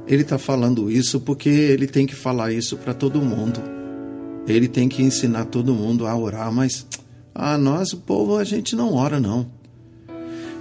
[0.08, 3.60] ele está falando isso porque ele tem que falar isso para todo mundo.
[4.48, 6.86] Ele tem que ensinar todo mundo a orar, mas
[7.34, 9.50] a nós, o povo, a gente não ora, não.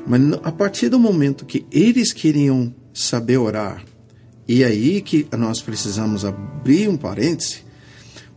[0.07, 3.85] Mas a partir do momento que eles queriam saber orar,
[4.49, 7.59] e aí que nós precisamos abrir um parêntese,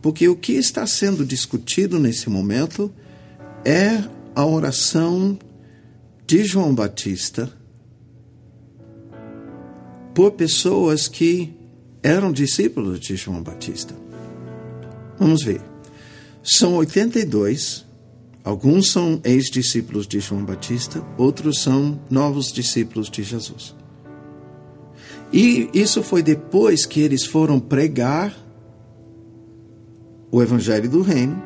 [0.02, 2.92] porque o que está sendo discutido nesse momento
[3.64, 4.02] é
[4.34, 5.38] a oração
[6.26, 7.52] de João Batista
[10.14, 11.54] por pessoas que
[12.02, 13.94] eram discípulos de João Batista.
[15.18, 15.60] Vamos ver.
[16.42, 17.86] São 82.
[18.44, 23.74] Alguns são ex-discípulos de João Batista, outros são novos discípulos de Jesus.
[25.32, 28.34] E isso foi depois que eles foram pregar
[30.30, 31.42] o Evangelho do Reino.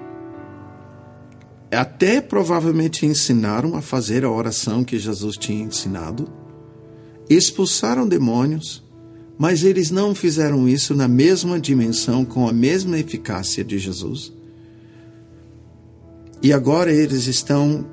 [1.72, 6.30] Até provavelmente ensinaram a fazer a oração que Jesus tinha ensinado
[7.30, 8.84] expulsaram demônios,
[9.38, 14.32] mas eles não fizeram isso na mesma dimensão, com a mesma eficácia de Jesus.
[16.42, 17.86] E agora eles estão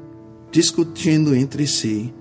[0.51, 2.13] discutindo entre si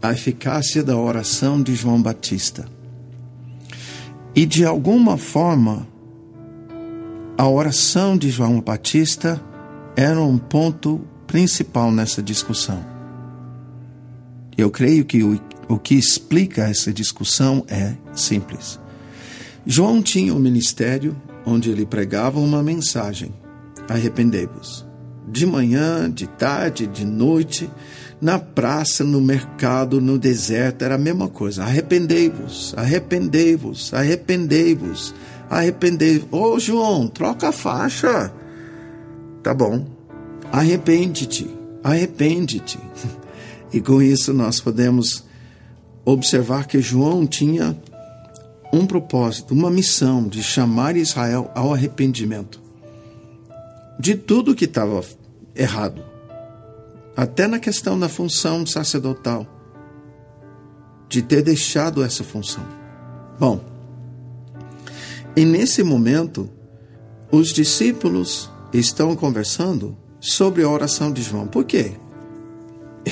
[0.00, 2.68] a eficácia da oração de João Batista.
[4.32, 5.88] E de alguma forma,
[7.36, 9.42] a oração de João Batista
[9.96, 12.84] era um ponto principal nessa discussão.
[14.56, 15.38] Eu creio que o
[15.68, 18.78] o que explica essa discussão é simples.
[19.66, 21.16] João tinha um ministério
[21.46, 23.32] onde ele pregava uma mensagem:
[23.88, 24.86] arrependei-vos.
[25.26, 27.70] De manhã, de tarde, de noite,
[28.20, 31.64] na praça, no mercado, no deserto, era a mesma coisa.
[31.64, 35.14] Arrependei-vos, arrependei-vos, arrependei-vos,
[35.48, 36.28] arrependei-vos.
[36.30, 38.30] Ô João, troca a faixa.
[39.44, 39.84] Tá bom.
[40.50, 42.78] Arrepende-te, arrepende-te.
[43.70, 45.24] E com isso nós podemos
[46.04, 47.76] observar que João tinha
[48.72, 52.62] um propósito, uma missão de chamar Israel ao arrependimento
[53.98, 55.02] de tudo que estava
[55.54, 56.02] errado,
[57.16, 59.46] até na questão da função sacerdotal,
[61.08, 62.64] de ter deixado essa função.
[63.38, 63.60] Bom,
[65.36, 66.48] E nesse momento,
[67.30, 68.48] os discípulos
[68.78, 71.46] estão conversando sobre a oração de João.
[71.46, 71.92] Por quê?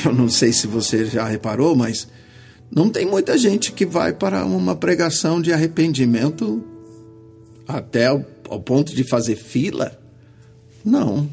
[0.05, 2.09] Eu não sei se você já reparou, mas
[2.75, 6.65] não tem muita gente que vai para uma pregação de arrependimento
[7.69, 8.21] até ao,
[8.61, 9.99] ponto de fazer fila.
[10.85, 11.29] Não.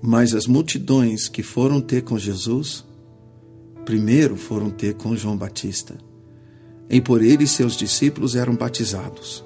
[0.00, 2.84] Mas as multidões que foram ter com Jesus,
[3.84, 5.96] primeiro foram ter com João Batista.
[6.88, 9.44] E por ele seus discípulos eram batizados.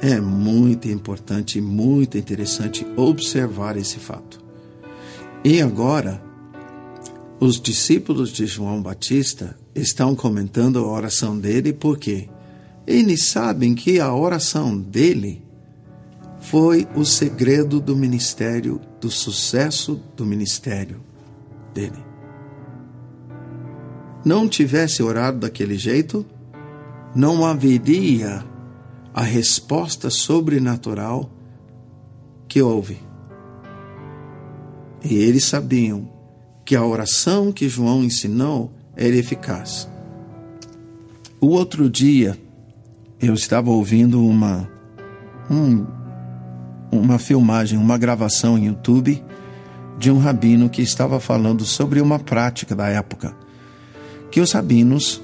[0.00, 4.44] É muito importante muito interessante observar esse fato.
[5.42, 6.22] E agora,
[7.40, 12.28] os discípulos de João Batista estão comentando a oração dele porque
[12.86, 15.42] eles sabem que a oração dele
[16.40, 21.00] foi o segredo do ministério, do sucesso do ministério
[21.74, 22.04] dele.
[24.24, 26.24] Não tivesse orado daquele jeito,
[27.14, 28.44] não haveria
[29.16, 31.30] a resposta sobrenatural
[32.46, 32.98] que houve.
[35.02, 36.06] E eles sabiam
[36.66, 39.88] que a oração que João ensinou era eficaz.
[41.40, 42.38] O outro dia,
[43.18, 44.70] eu estava ouvindo uma,
[45.50, 45.86] um,
[46.92, 49.24] uma filmagem, uma gravação em YouTube
[49.98, 53.34] de um rabino que estava falando sobre uma prática da época,
[54.30, 55.22] que os rabinos,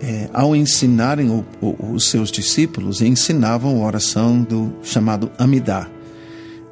[0.00, 5.88] é, ao ensinarem o, o, os seus discípulos, ensinavam a oração do chamado Amidá.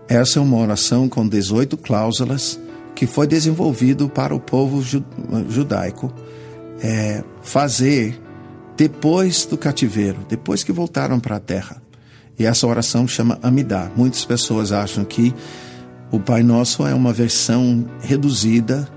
[0.09, 2.59] Essa é uma oração com 18 cláusulas
[2.95, 4.83] que foi desenvolvido para o povo
[5.49, 6.13] judaico
[6.83, 8.21] é, fazer
[8.77, 11.83] depois do cativeiro, depois que voltaram para a terra.
[12.39, 13.91] E essa oração chama Amidá.
[13.97, 15.35] Muitas pessoas acham que
[16.11, 18.89] o Pai Nosso é uma versão reduzida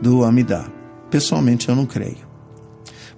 [0.00, 0.66] do Amidá.
[1.10, 2.25] Pessoalmente, eu não creio.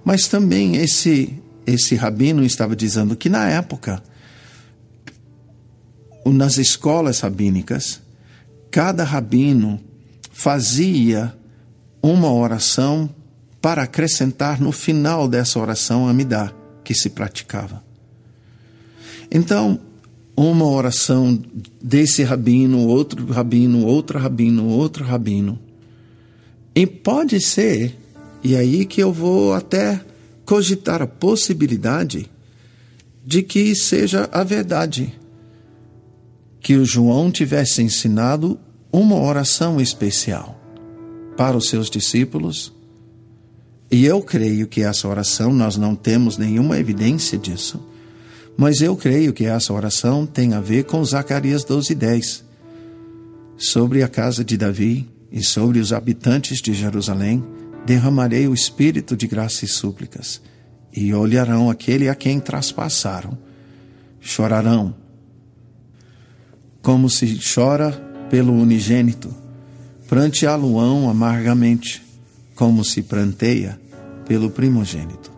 [0.03, 4.01] Mas também esse, esse rabino estava dizendo que na época,
[6.25, 8.01] nas escolas rabínicas,
[8.71, 9.79] cada rabino
[10.31, 11.33] fazia
[12.01, 13.09] uma oração
[13.61, 17.83] para acrescentar no final dessa oração a Amidá que se praticava.
[19.31, 19.79] Então,
[20.35, 21.39] uma oração
[21.81, 25.59] desse rabino, outro rabino, outro rabino, outro rabino.
[26.73, 27.95] E pode ser,
[28.43, 30.01] e aí que eu vou até
[30.45, 32.29] cogitar a possibilidade
[33.25, 35.13] de que seja a verdade,
[36.59, 38.59] que o João tivesse ensinado
[38.91, 40.59] uma oração especial
[41.37, 42.73] para os seus discípulos
[43.91, 47.83] e eu creio que essa oração, nós não temos nenhuma evidência disso,
[48.55, 52.43] mas eu creio que essa oração tem a ver com Zacarias 12, 10.
[53.57, 57.43] Sobre a casa de Davi e sobre os habitantes de Jerusalém,
[57.89, 60.39] derramarei o espírito de graça e súplicas,
[60.95, 63.35] e olharão aquele a quem traspassaram.
[64.21, 64.93] Chorarão,
[66.83, 67.91] como se chora
[68.29, 69.33] pelo unigênito,
[70.07, 72.03] pranteá-lo-ão amargamente
[72.53, 73.81] como se pranteia
[74.27, 75.31] pelo primogênito.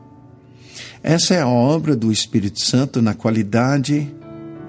[1.01, 4.13] Essa é a obra do Espírito Santo na qualidade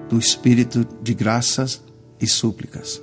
[0.09, 1.81] do Espírito de graças
[2.17, 3.01] e súplicas.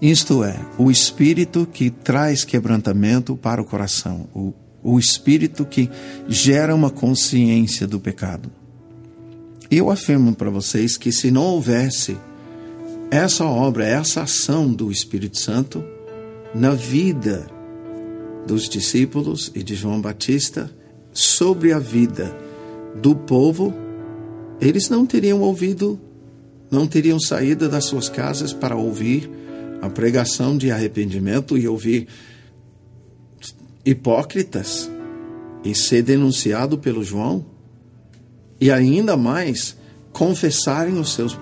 [0.00, 5.90] Isto é, o Espírito que traz quebrantamento para o coração, o, o Espírito que
[6.26, 8.50] gera uma consciência do pecado.
[9.70, 12.16] Eu afirmo para vocês que se não houvesse
[13.10, 15.84] essa obra, essa ação do Espírito Santo
[16.54, 17.46] na vida
[18.46, 20.70] dos discípulos e de João Batista
[21.12, 22.34] sobre a vida
[23.02, 23.74] do povo,
[24.60, 26.00] eles não teriam ouvido,
[26.70, 29.39] não teriam saído das suas casas para ouvir
[29.80, 32.06] a pregação de arrependimento e ouvir
[33.84, 34.90] hipócritas
[35.64, 37.44] e ser denunciado pelo João
[38.60, 39.76] e ainda mais
[40.12, 41.38] confessarem os seus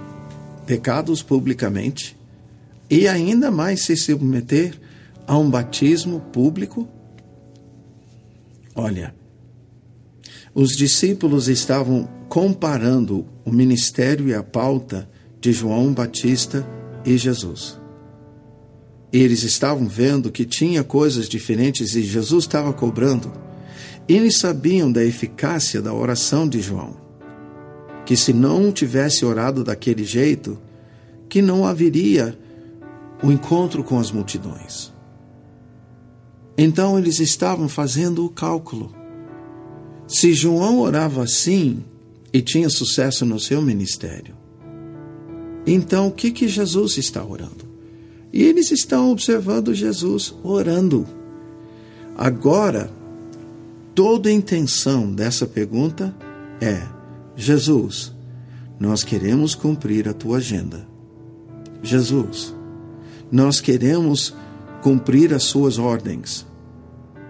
[0.66, 2.16] pecados publicamente
[2.90, 4.74] e ainda mais se submeter
[5.26, 6.88] a um batismo público?
[8.74, 9.14] Olha,
[10.54, 15.08] os discípulos estavam comparando o ministério e a pauta
[15.40, 16.66] de João Batista
[17.04, 17.78] e Jesus.
[19.12, 23.32] Eles estavam vendo que tinha coisas diferentes e Jesus estava cobrando.
[24.06, 26.96] Eles sabiam da eficácia da oração de João,
[28.04, 30.58] que se não tivesse orado daquele jeito,
[31.28, 32.38] que não haveria
[33.22, 34.92] o encontro com as multidões.
[36.56, 38.92] Então eles estavam fazendo o cálculo.
[40.06, 41.84] Se João orava assim
[42.32, 44.34] e tinha sucesso no seu ministério,
[45.66, 47.67] então o que, que Jesus está orando?
[48.32, 51.06] E eles estão observando Jesus orando.
[52.16, 52.90] Agora,
[53.94, 56.14] toda a intenção dessa pergunta
[56.60, 56.86] é:
[57.36, 58.12] Jesus,
[58.78, 60.86] nós queremos cumprir a tua agenda.
[61.82, 62.54] Jesus,
[63.30, 64.34] nós queremos
[64.82, 66.46] cumprir as suas ordens.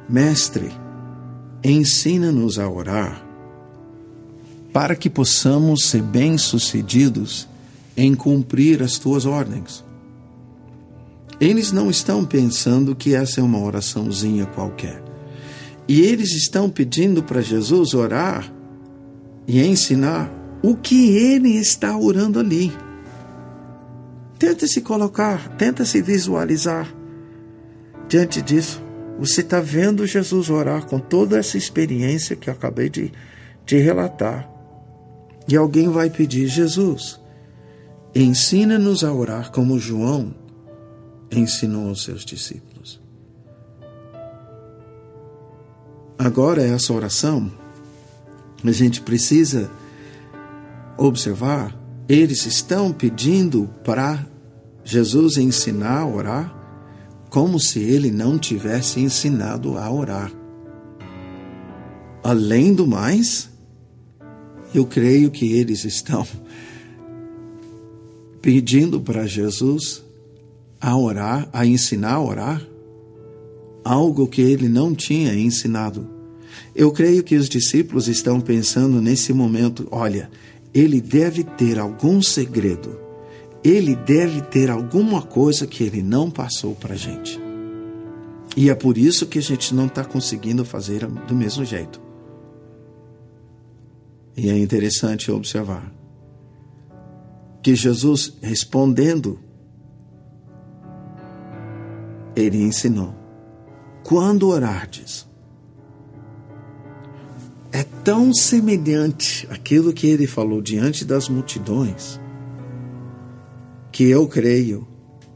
[0.09, 0.71] Mestre,
[1.63, 3.29] ensina-nos a orar
[4.73, 7.49] para que possamos ser bem-sucedidos
[7.97, 9.85] em cumprir as tuas ordens.
[11.41, 15.03] Eles não estão pensando que essa é uma oraçãozinha qualquer.
[15.87, 18.53] E eles estão pedindo para Jesus orar
[19.47, 20.31] e ensinar
[20.63, 22.73] o que ele está orando ali.
[24.39, 26.93] Tenta se colocar, tenta se visualizar
[28.09, 28.83] diante disso.
[29.19, 33.13] Você está vendo Jesus orar com toda essa experiência que acabei de,
[33.65, 34.49] de relatar.
[35.49, 37.21] E alguém vai pedir: Jesus,
[38.15, 40.35] ensina-nos a orar como João
[41.31, 43.01] ensinou aos seus discípulos.
[46.19, 47.51] Agora, essa oração,
[48.65, 49.71] a gente precisa
[50.97, 51.77] observar,
[52.09, 54.27] eles estão pedindo para
[54.83, 56.59] Jesus ensinar a orar
[57.31, 60.33] como se ele não tivesse ensinado a orar.
[62.25, 63.49] Além do mais,
[64.75, 66.27] eu creio que eles estão
[68.43, 70.03] pedindo para Jesus
[70.81, 72.69] a orar, a ensinar a orar,
[73.85, 76.09] algo que ele não tinha ensinado.
[76.75, 80.31] Eu creio que os discípulos estão pensando nesse momento: olha,
[80.73, 82.99] ele deve ter algum segredo,
[83.65, 87.41] ele deve ter alguma coisa que ele não passou para a gente.
[88.57, 92.01] E é por isso que a gente não está conseguindo fazer do mesmo jeito.
[94.37, 95.93] E é interessante observar
[97.63, 99.39] que Jesus respondendo
[102.41, 103.15] ele ensinou:
[104.03, 105.27] quando orardes,
[107.73, 112.21] é tão semelhante aquilo que ele falou diante das multidões,
[113.93, 114.87] que eu creio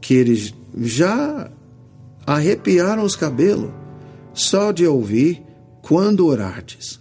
[0.01, 1.51] que eles já
[2.25, 3.71] arrepiaram os cabelos
[4.33, 5.43] só de ouvir
[5.81, 6.99] quando orardes.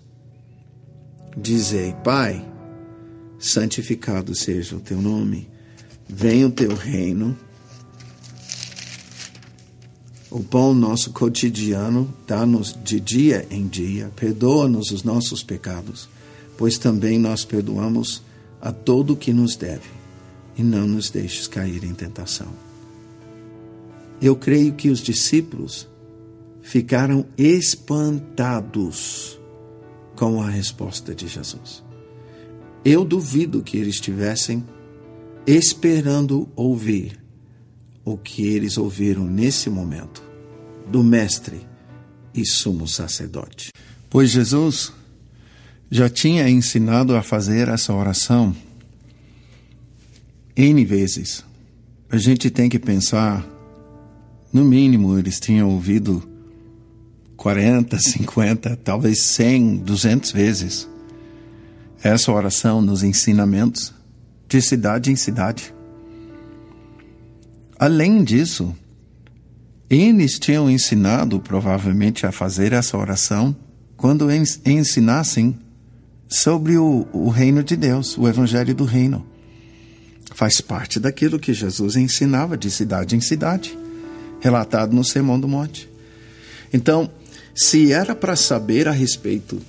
[1.37, 2.47] Dizei, Pai,
[3.39, 5.49] santificado seja o teu nome,
[6.07, 7.37] venha o teu reino
[10.33, 16.09] o pão nosso cotidiano dá-nos de dia em dia, perdoa-nos os nossos pecados,
[16.57, 18.23] pois também nós perdoamos
[18.59, 19.91] a todo o que nos deve,
[20.57, 22.49] e não nos deixes cair em tentação.
[24.23, 25.87] Eu creio que os discípulos
[26.63, 29.39] ficaram espantados
[30.17, 31.85] com a resposta de Jesus.
[32.83, 34.65] Eu duvido que eles estivessem
[35.47, 37.22] esperando ouvir
[38.05, 40.23] o que eles ouviram nesse momento
[40.91, 41.67] do Mestre
[42.35, 43.71] e sumo sacerdote.
[44.11, 44.93] Pois Jesus
[45.91, 48.55] já tinha ensinado a fazer essa oração
[50.57, 51.45] N vezes.
[52.11, 53.47] A gente tem que pensar,
[54.53, 56.23] no mínimo, eles tinham ouvido
[57.37, 60.89] 40, 50, talvez 100, 200 vezes
[62.03, 63.95] essa oração nos ensinamentos
[64.49, 65.73] de cidade em cidade.
[67.83, 68.73] Além disso,
[69.91, 73.57] eles tinham ensinado provavelmente a fazer essa oração
[73.97, 75.59] quando ensinassem
[76.29, 79.27] sobre o, o reino de Deus, o evangelho do reino.
[80.33, 83.77] Faz parte daquilo que Jesus ensinava de cidade em cidade,
[84.39, 85.91] relatado no Sermão do Monte.
[86.73, 87.11] Então,
[87.53, 89.61] se era para saber a respeito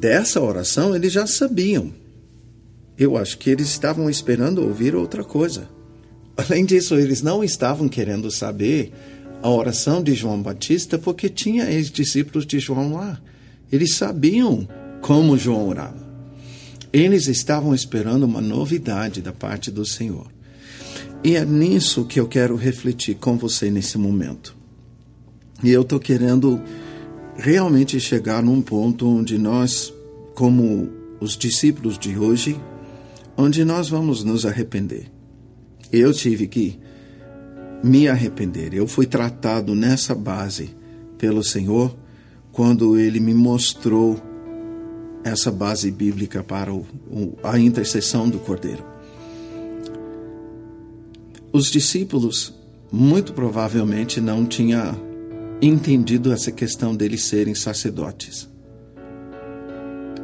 [0.00, 1.92] dessa oração, eles já sabiam.
[2.96, 5.68] Eu acho que eles estavam esperando ouvir outra coisa.
[6.36, 8.92] Além disso, eles não estavam querendo saber
[9.42, 13.20] a oração de João Batista porque tinha ex-discípulos de João lá.
[13.70, 14.68] Eles sabiam
[15.00, 16.08] como João orava.
[16.92, 20.26] Eles estavam esperando uma novidade da parte do Senhor.
[21.22, 24.56] E é nisso que eu quero refletir com você nesse momento.
[25.62, 26.60] E eu estou querendo
[27.36, 29.92] realmente chegar num ponto onde nós,
[30.34, 32.58] como os discípulos de hoje,
[33.36, 35.19] onde nós vamos nos arrepender
[35.92, 36.78] eu tive que
[37.82, 38.74] me arrepender.
[38.74, 40.70] Eu fui tratado nessa base
[41.18, 41.96] pelo Senhor
[42.52, 44.20] quando Ele me mostrou
[45.22, 48.84] essa base bíblica para o, o, a intercessão do Cordeiro.
[51.52, 52.54] Os discípulos
[52.92, 54.96] muito provavelmente não tinham
[55.60, 58.48] entendido essa questão deles serem sacerdotes.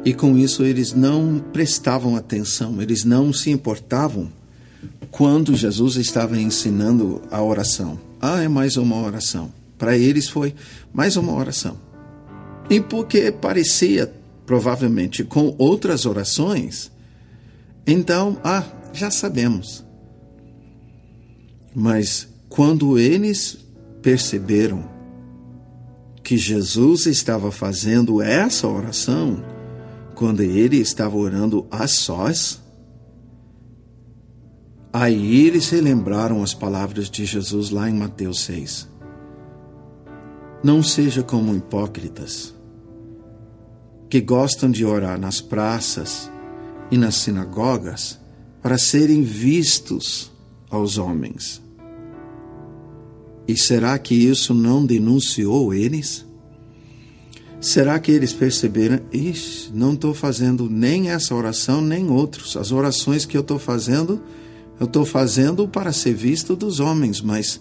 [0.03, 4.31] E com isso eles não prestavam atenção, eles não se importavam
[5.17, 7.99] quando Jesus estava ensinando a oração.
[8.21, 9.51] Ah, é mais uma oração.
[9.75, 10.53] Para eles foi
[10.93, 11.75] mais uma oração.
[12.69, 14.13] E porque parecia,
[14.45, 16.91] provavelmente, com outras orações,
[17.87, 18.63] então, ah,
[18.93, 19.83] já sabemos.
[21.73, 23.57] Mas quando eles
[24.03, 24.87] perceberam
[26.23, 29.43] que Jesus estava fazendo essa oração,
[30.13, 32.61] quando ele estava orando a sós,
[34.91, 38.87] aí eles relembraram as palavras de Jesus lá em Mateus 6.
[40.63, 42.53] Não seja como hipócritas,
[44.09, 46.31] que gostam de orar nas praças
[46.89, 48.19] e nas sinagogas
[48.61, 50.31] para serem vistos
[50.69, 51.61] aos homens.
[53.47, 56.25] E será que isso não denunciou eles?
[57.59, 62.55] Será que eles perceberam, ixi, não estou fazendo nem essa oração, nem outros.
[62.55, 64.21] As orações que eu estou fazendo,
[64.79, 67.59] eu estou fazendo para ser visto dos homens, mas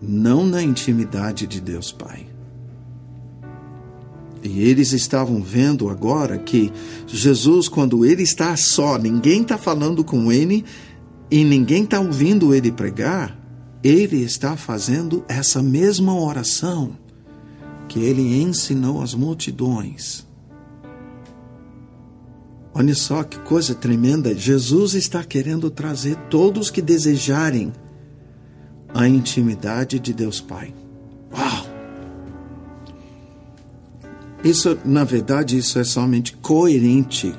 [0.00, 2.26] não na intimidade de Deus Pai.
[4.42, 6.72] E eles estavam vendo agora que
[7.06, 10.64] Jesus, quando ele está só, ninguém está falando com ele
[11.30, 13.38] e ninguém está ouvindo ele pregar,
[13.84, 16.96] ele está fazendo essa mesma oração
[17.88, 20.26] que ele ensinou às multidões.
[22.74, 24.34] Olha só que coisa tremenda.
[24.34, 27.72] Jesus está querendo trazer todos que desejarem
[28.94, 30.74] a intimidade de Deus Pai.
[31.32, 31.66] Uau!
[34.42, 37.32] Isso, na verdade, isso é somente coerente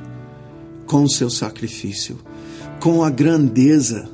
[0.85, 2.19] com o seu sacrifício,
[2.79, 4.09] com a grandeza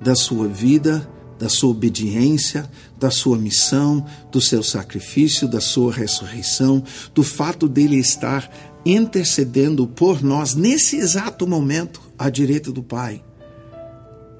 [0.00, 1.08] da sua vida,
[1.38, 6.84] da sua obediência, da sua missão, do seu sacrifício, da sua ressurreição,
[7.14, 8.50] do fato dele estar
[8.84, 13.22] intercedendo por nós nesse exato momento à direita do Pai.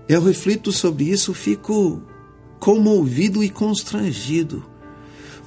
[0.09, 2.03] Eu reflito sobre isso, fico
[2.59, 4.71] comovido e constrangido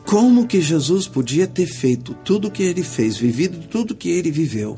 [0.06, 4.10] como que Jesus podia ter feito tudo o que ele fez, vivido tudo o que
[4.10, 4.78] ele viveu?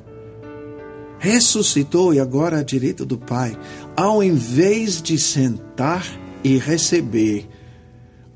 [1.20, 3.58] Ressuscitou e agora à direita do Pai,
[3.96, 6.06] ao invés de sentar
[6.44, 7.48] e receber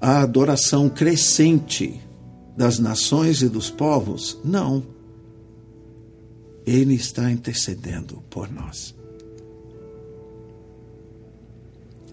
[0.01, 2.01] a adoração crescente
[2.57, 4.83] das nações e dos povos, não.
[6.71, 8.95] Ele está intercedendo por nós.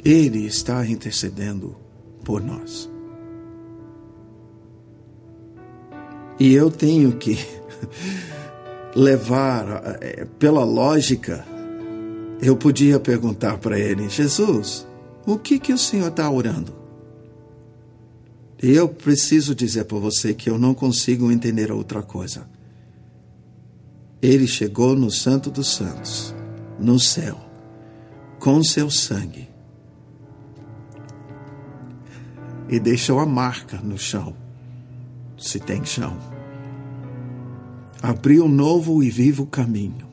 [0.02, 1.76] Ele está intercedendo
[2.24, 2.90] por nós.
[6.40, 7.36] E eu tenho que
[8.96, 11.46] levar, eh, pela lógica,
[12.40, 14.86] eu podia perguntar para ele: Jesus,
[15.26, 16.74] o que, que o Senhor está orando?
[18.62, 22.55] E eu preciso dizer para você que eu não consigo entender outra coisa.
[24.21, 26.35] Ele chegou no Santo dos Santos,
[26.79, 27.39] no céu,
[28.39, 29.49] com seu sangue,
[32.69, 34.35] e deixou a marca no chão
[35.39, 36.17] se tem chão.
[38.03, 40.07] Abriu um novo e vivo caminho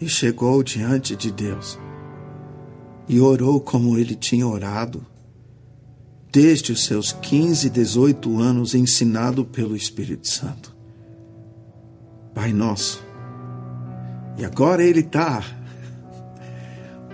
[0.00, 1.78] e chegou diante de Deus
[3.08, 5.04] e orou como ele tinha orado
[6.32, 10.69] desde os seus 15, 18 anos, ensinado pelo Espírito Santo.
[12.34, 13.04] Pai Nosso.
[14.36, 15.42] E agora ele está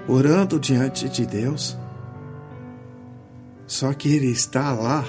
[0.08, 1.76] orando diante de Deus.
[3.66, 5.04] Só que ele está lá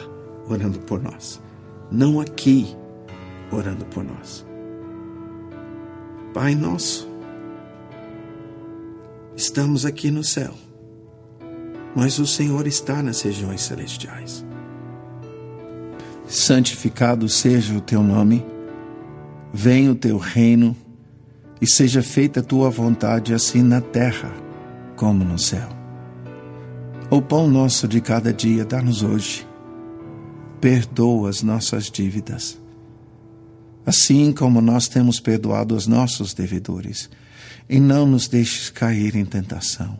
[0.49, 1.39] orando por nós
[1.91, 2.75] não aqui,
[3.51, 4.45] orando por nós.
[6.33, 7.09] Pai nosso,
[9.35, 10.53] estamos aqui no céu,
[11.95, 14.45] mas o Senhor está nas regiões celestiais.
[16.27, 18.45] Santificado seja o teu nome,
[19.57, 20.77] venha o teu reino
[21.59, 24.31] e seja feita a tua vontade, assim na terra
[24.95, 25.67] como no céu.
[27.09, 29.47] O pão nosso de cada dia dá-nos hoje
[30.61, 32.59] perdoa as nossas dívidas,
[33.83, 37.09] assim como nós temos perdoado os nossos devedores,
[37.67, 39.97] e não nos deixes cair em tentação,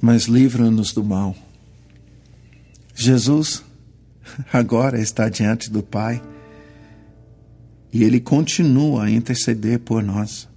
[0.00, 1.34] mas livra-nos do mal.
[2.94, 3.64] Jesus
[4.52, 6.22] agora está diante do Pai
[7.94, 10.48] e ele continua a interceder por nós.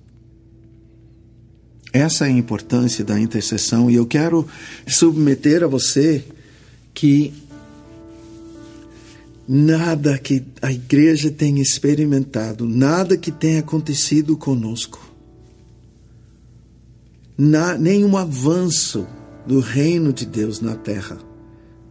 [1.93, 4.47] Essa é a importância da intercessão e eu quero
[4.87, 6.25] submeter a você
[6.95, 7.31] que
[9.47, 14.99] nada que a igreja tenha experimentado, nada que tenha acontecido conosco,
[17.37, 19.07] na, nenhum avanço
[19.45, 21.19] do reino de Deus na terra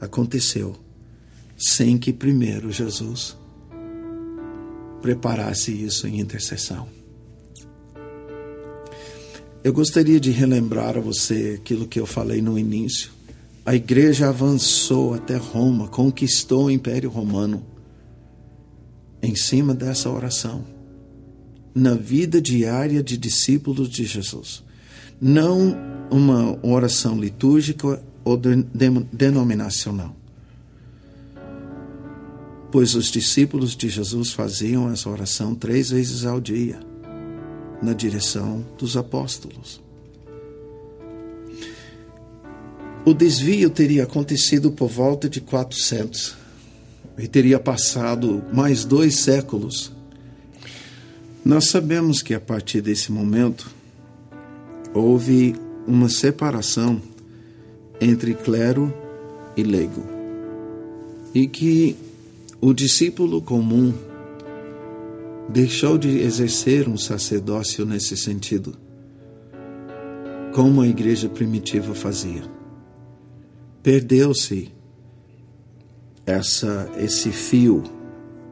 [0.01, 0.77] aconteceu
[1.57, 3.37] sem que primeiro Jesus
[5.07, 6.89] preparasse isso em intercessão.
[9.63, 13.13] Eu gostaria de relembrar a você aquilo que eu falei no início.
[13.65, 17.65] A igreja avançou até Roma, conquistou o Império Romano.
[19.23, 20.65] em cima dessa oração,
[21.75, 24.63] na vida diária de discípulos de Jesus.
[25.21, 25.77] Não
[26.11, 30.15] uma oração litúrgica ou denominacional.
[32.71, 36.81] Pois os discípulos de Jesus faziam essa oração três vezes ao dia,
[37.83, 39.81] na direção dos apóstolos.
[43.05, 46.35] O desvio teria acontecido por volta de 400
[47.17, 49.93] e teria passado mais dois séculos.
[51.45, 53.71] Nós sabemos que a partir desse momento
[54.93, 55.55] houve
[55.87, 57.01] uma separação
[58.01, 58.93] entre clero
[59.57, 60.05] e leigo
[61.33, 61.97] e que
[62.69, 63.95] o discípulo comum
[65.49, 68.77] deixou de exercer um sacerdócio nesse sentido,
[70.53, 72.57] como a igreja primitiva fazia
[73.87, 74.73] perdeu-se
[76.27, 77.85] essa esse fio,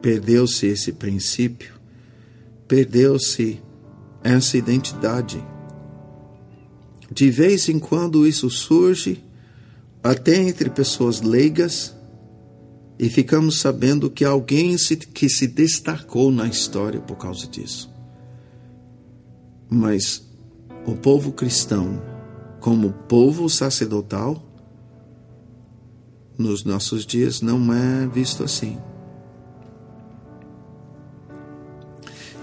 [0.01, 1.73] perdeu-se esse princípio,
[2.69, 3.61] perdeu-se
[4.23, 5.45] essa identidade.
[7.11, 9.21] De vez em quando isso surge
[10.01, 11.94] até entre pessoas leigas
[12.97, 17.93] e ficamos sabendo que alguém se, que se destacou na história por causa disso.
[19.69, 20.25] Mas
[20.85, 22.01] o povo cristão,
[22.59, 24.41] como povo sacerdotal,
[26.37, 28.77] nos nossos dias não é visto assim.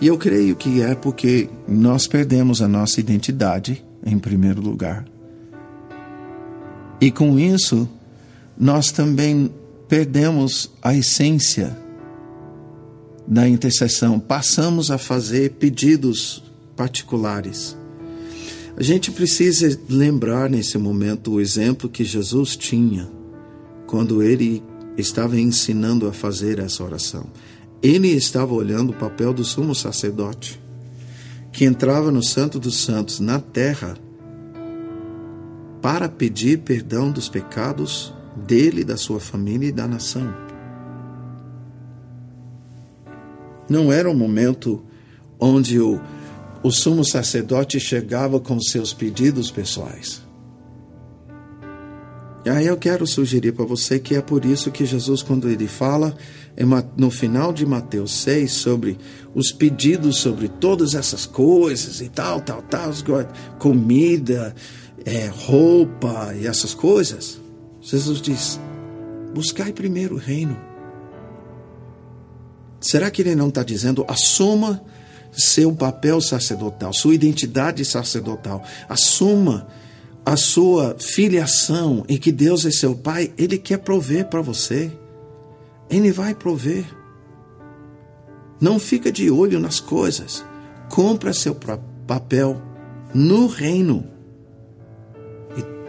[0.01, 5.05] E eu creio que é porque nós perdemos a nossa identidade, em primeiro lugar.
[7.01, 7.89] E com isso,
[8.59, 9.53] nós também
[9.93, 11.77] perdemos a essência
[13.29, 14.19] da intercessão.
[14.19, 16.43] Passamos a fazer pedidos
[16.75, 17.77] particulares.
[18.75, 23.07] A gente precisa lembrar nesse momento o exemplo que Jesus tinha
[23.87, 24.65] quando ele
[24.97, 27.27] estava ensinando a fazer essa oração.
[27.83, 30.59] Ele estava olhando o papel do sumo sacerdote,
[31.53, 33.99] que entrava no Santo dos Santos na terra
[35.83, 40.33] para pedir perdão dos pecados dele, da sua família e da nação.
[43.69, 44.83] Não era um momento
[45.39, 46.01] onde o,
[46.63, 50.23] o sumo sacerdote chegava com seus pedidos pessoais.
[52.45, 55.69] E aí eu quero sugerir para você que é por isso que Jesus, quando ele
[55.69, 56.17] fala
[56.97, 58.99] no final de Mateus 6 sobre
[59.33, 62.91] os pedidos sobre todas essas coisas e tal, tal, tal,
[63.61, 64.55] comida,
[65.05, 67.41] é, roupa e essas coisas,
[67.83, 68.61] Jesus diz:
[69.35, 70.57] buscai primeiro o reino.
[72.81, 74.83] Será que ele não está dizendo assuma
[75.33, 79.67] seu papel sacerdotal, sua identidade sacerdotal, assuma
[80.25, 84.93] a sua filiação e que Deus é seu Pai, Ele quer prover para você.
[85.91, 86.85] Ele vai prover.
[88.61, 90.45] Não fica de olho nas coisas.
[90.89, 91.57] Compra seu
[92.07, 92.63] papel
[93.13, 94.07] no reino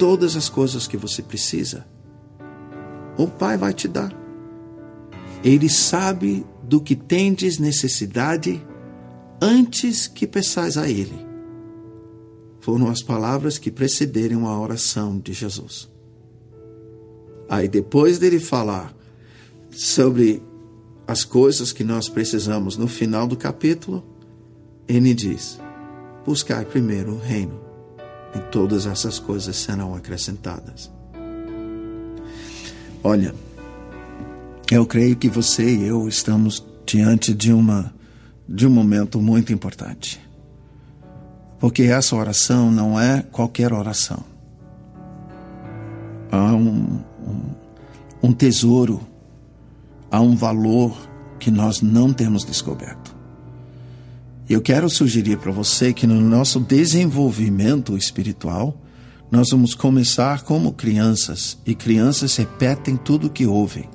[0.04, 1.88] todas as coisas que você precisa.
[3.18, 4.14] O Pai vai te dar.
[5.42, 8.62] Ele sabe do que tendes necessidade
[9.42, 11.26] antes que peçais a Ele
[12.60, 15.90] foram as palavras que precederam a oração de Jesus.
[17.48, 18.94] Aí, depois dele falar
[19.72, 20.44] sobre
[21.08, 24.04] as coisas que nós precisamos no final do capítulo,
[24.86, 25.58] ele diz:
[26.26, 27.73] Buscai primeiro o reino,
[28.36, 30.92] e todas essas coisas serão acrescentadas.
[33.04, 33.34] Olha,
[34.72, 37.94] eu creio que você e eu estamos diante de uma
[38.48, 40.22] de um momento muito importante.
[41.60, 44.24] Porque essa oração não é qualquer oração.
[46.32, 47.42] Há um, um,
[48.22, 49.02] um tesouro,
[50.12, 50.96] há um valor
[51.40, 53.03] que nós não temos descoberto.
[54.50, 58.78] Eu quero sugerir para você que no nosso desenvolvimento espiritual,
[59.32, 63.90] nós vamos começar como crianças, e crianças repetem tudo o que ouvem.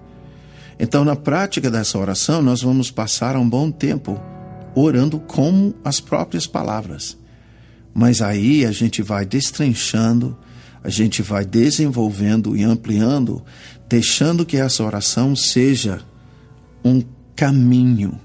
[0.80, 4.18] Então, na prática dessa oração, nós vamos passar um bom tempo
[4.74, 7.18] orando com as próprias palavras.
[7.92, 10.36] Mas aí a gente vai destrinchando,
[10.82, 13.42] a gente vai desenvolvendo e ampliando,
[13.86, 16.00] deixando que essa oração seja
[16.82, 17.02] um
[17.36, 18.18] caminho,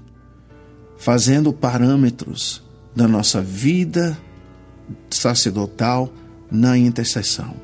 [1.04, 2.62] fazendo parâmetros
[2.96, 4.16] da nossa vida
[5.10, 6.10] sacerdotal
[6.50, 7.54] na intercessão.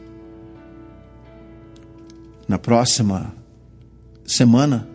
[2.47, 3.35] Na próxima
[4.27, 4.87] semana,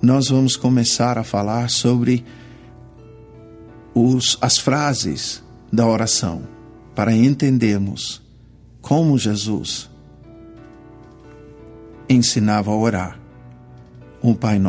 [0.00, 2.24] nós vamos começar a falar sobre
[3.92, 6.42] os, as frases da oração,
[6.94, 8.22] para entendermos
[8.80, 9.90] como Jesus
[12.08, 13.18] ensinava a orar.
[14.22, 14.60] Um Pai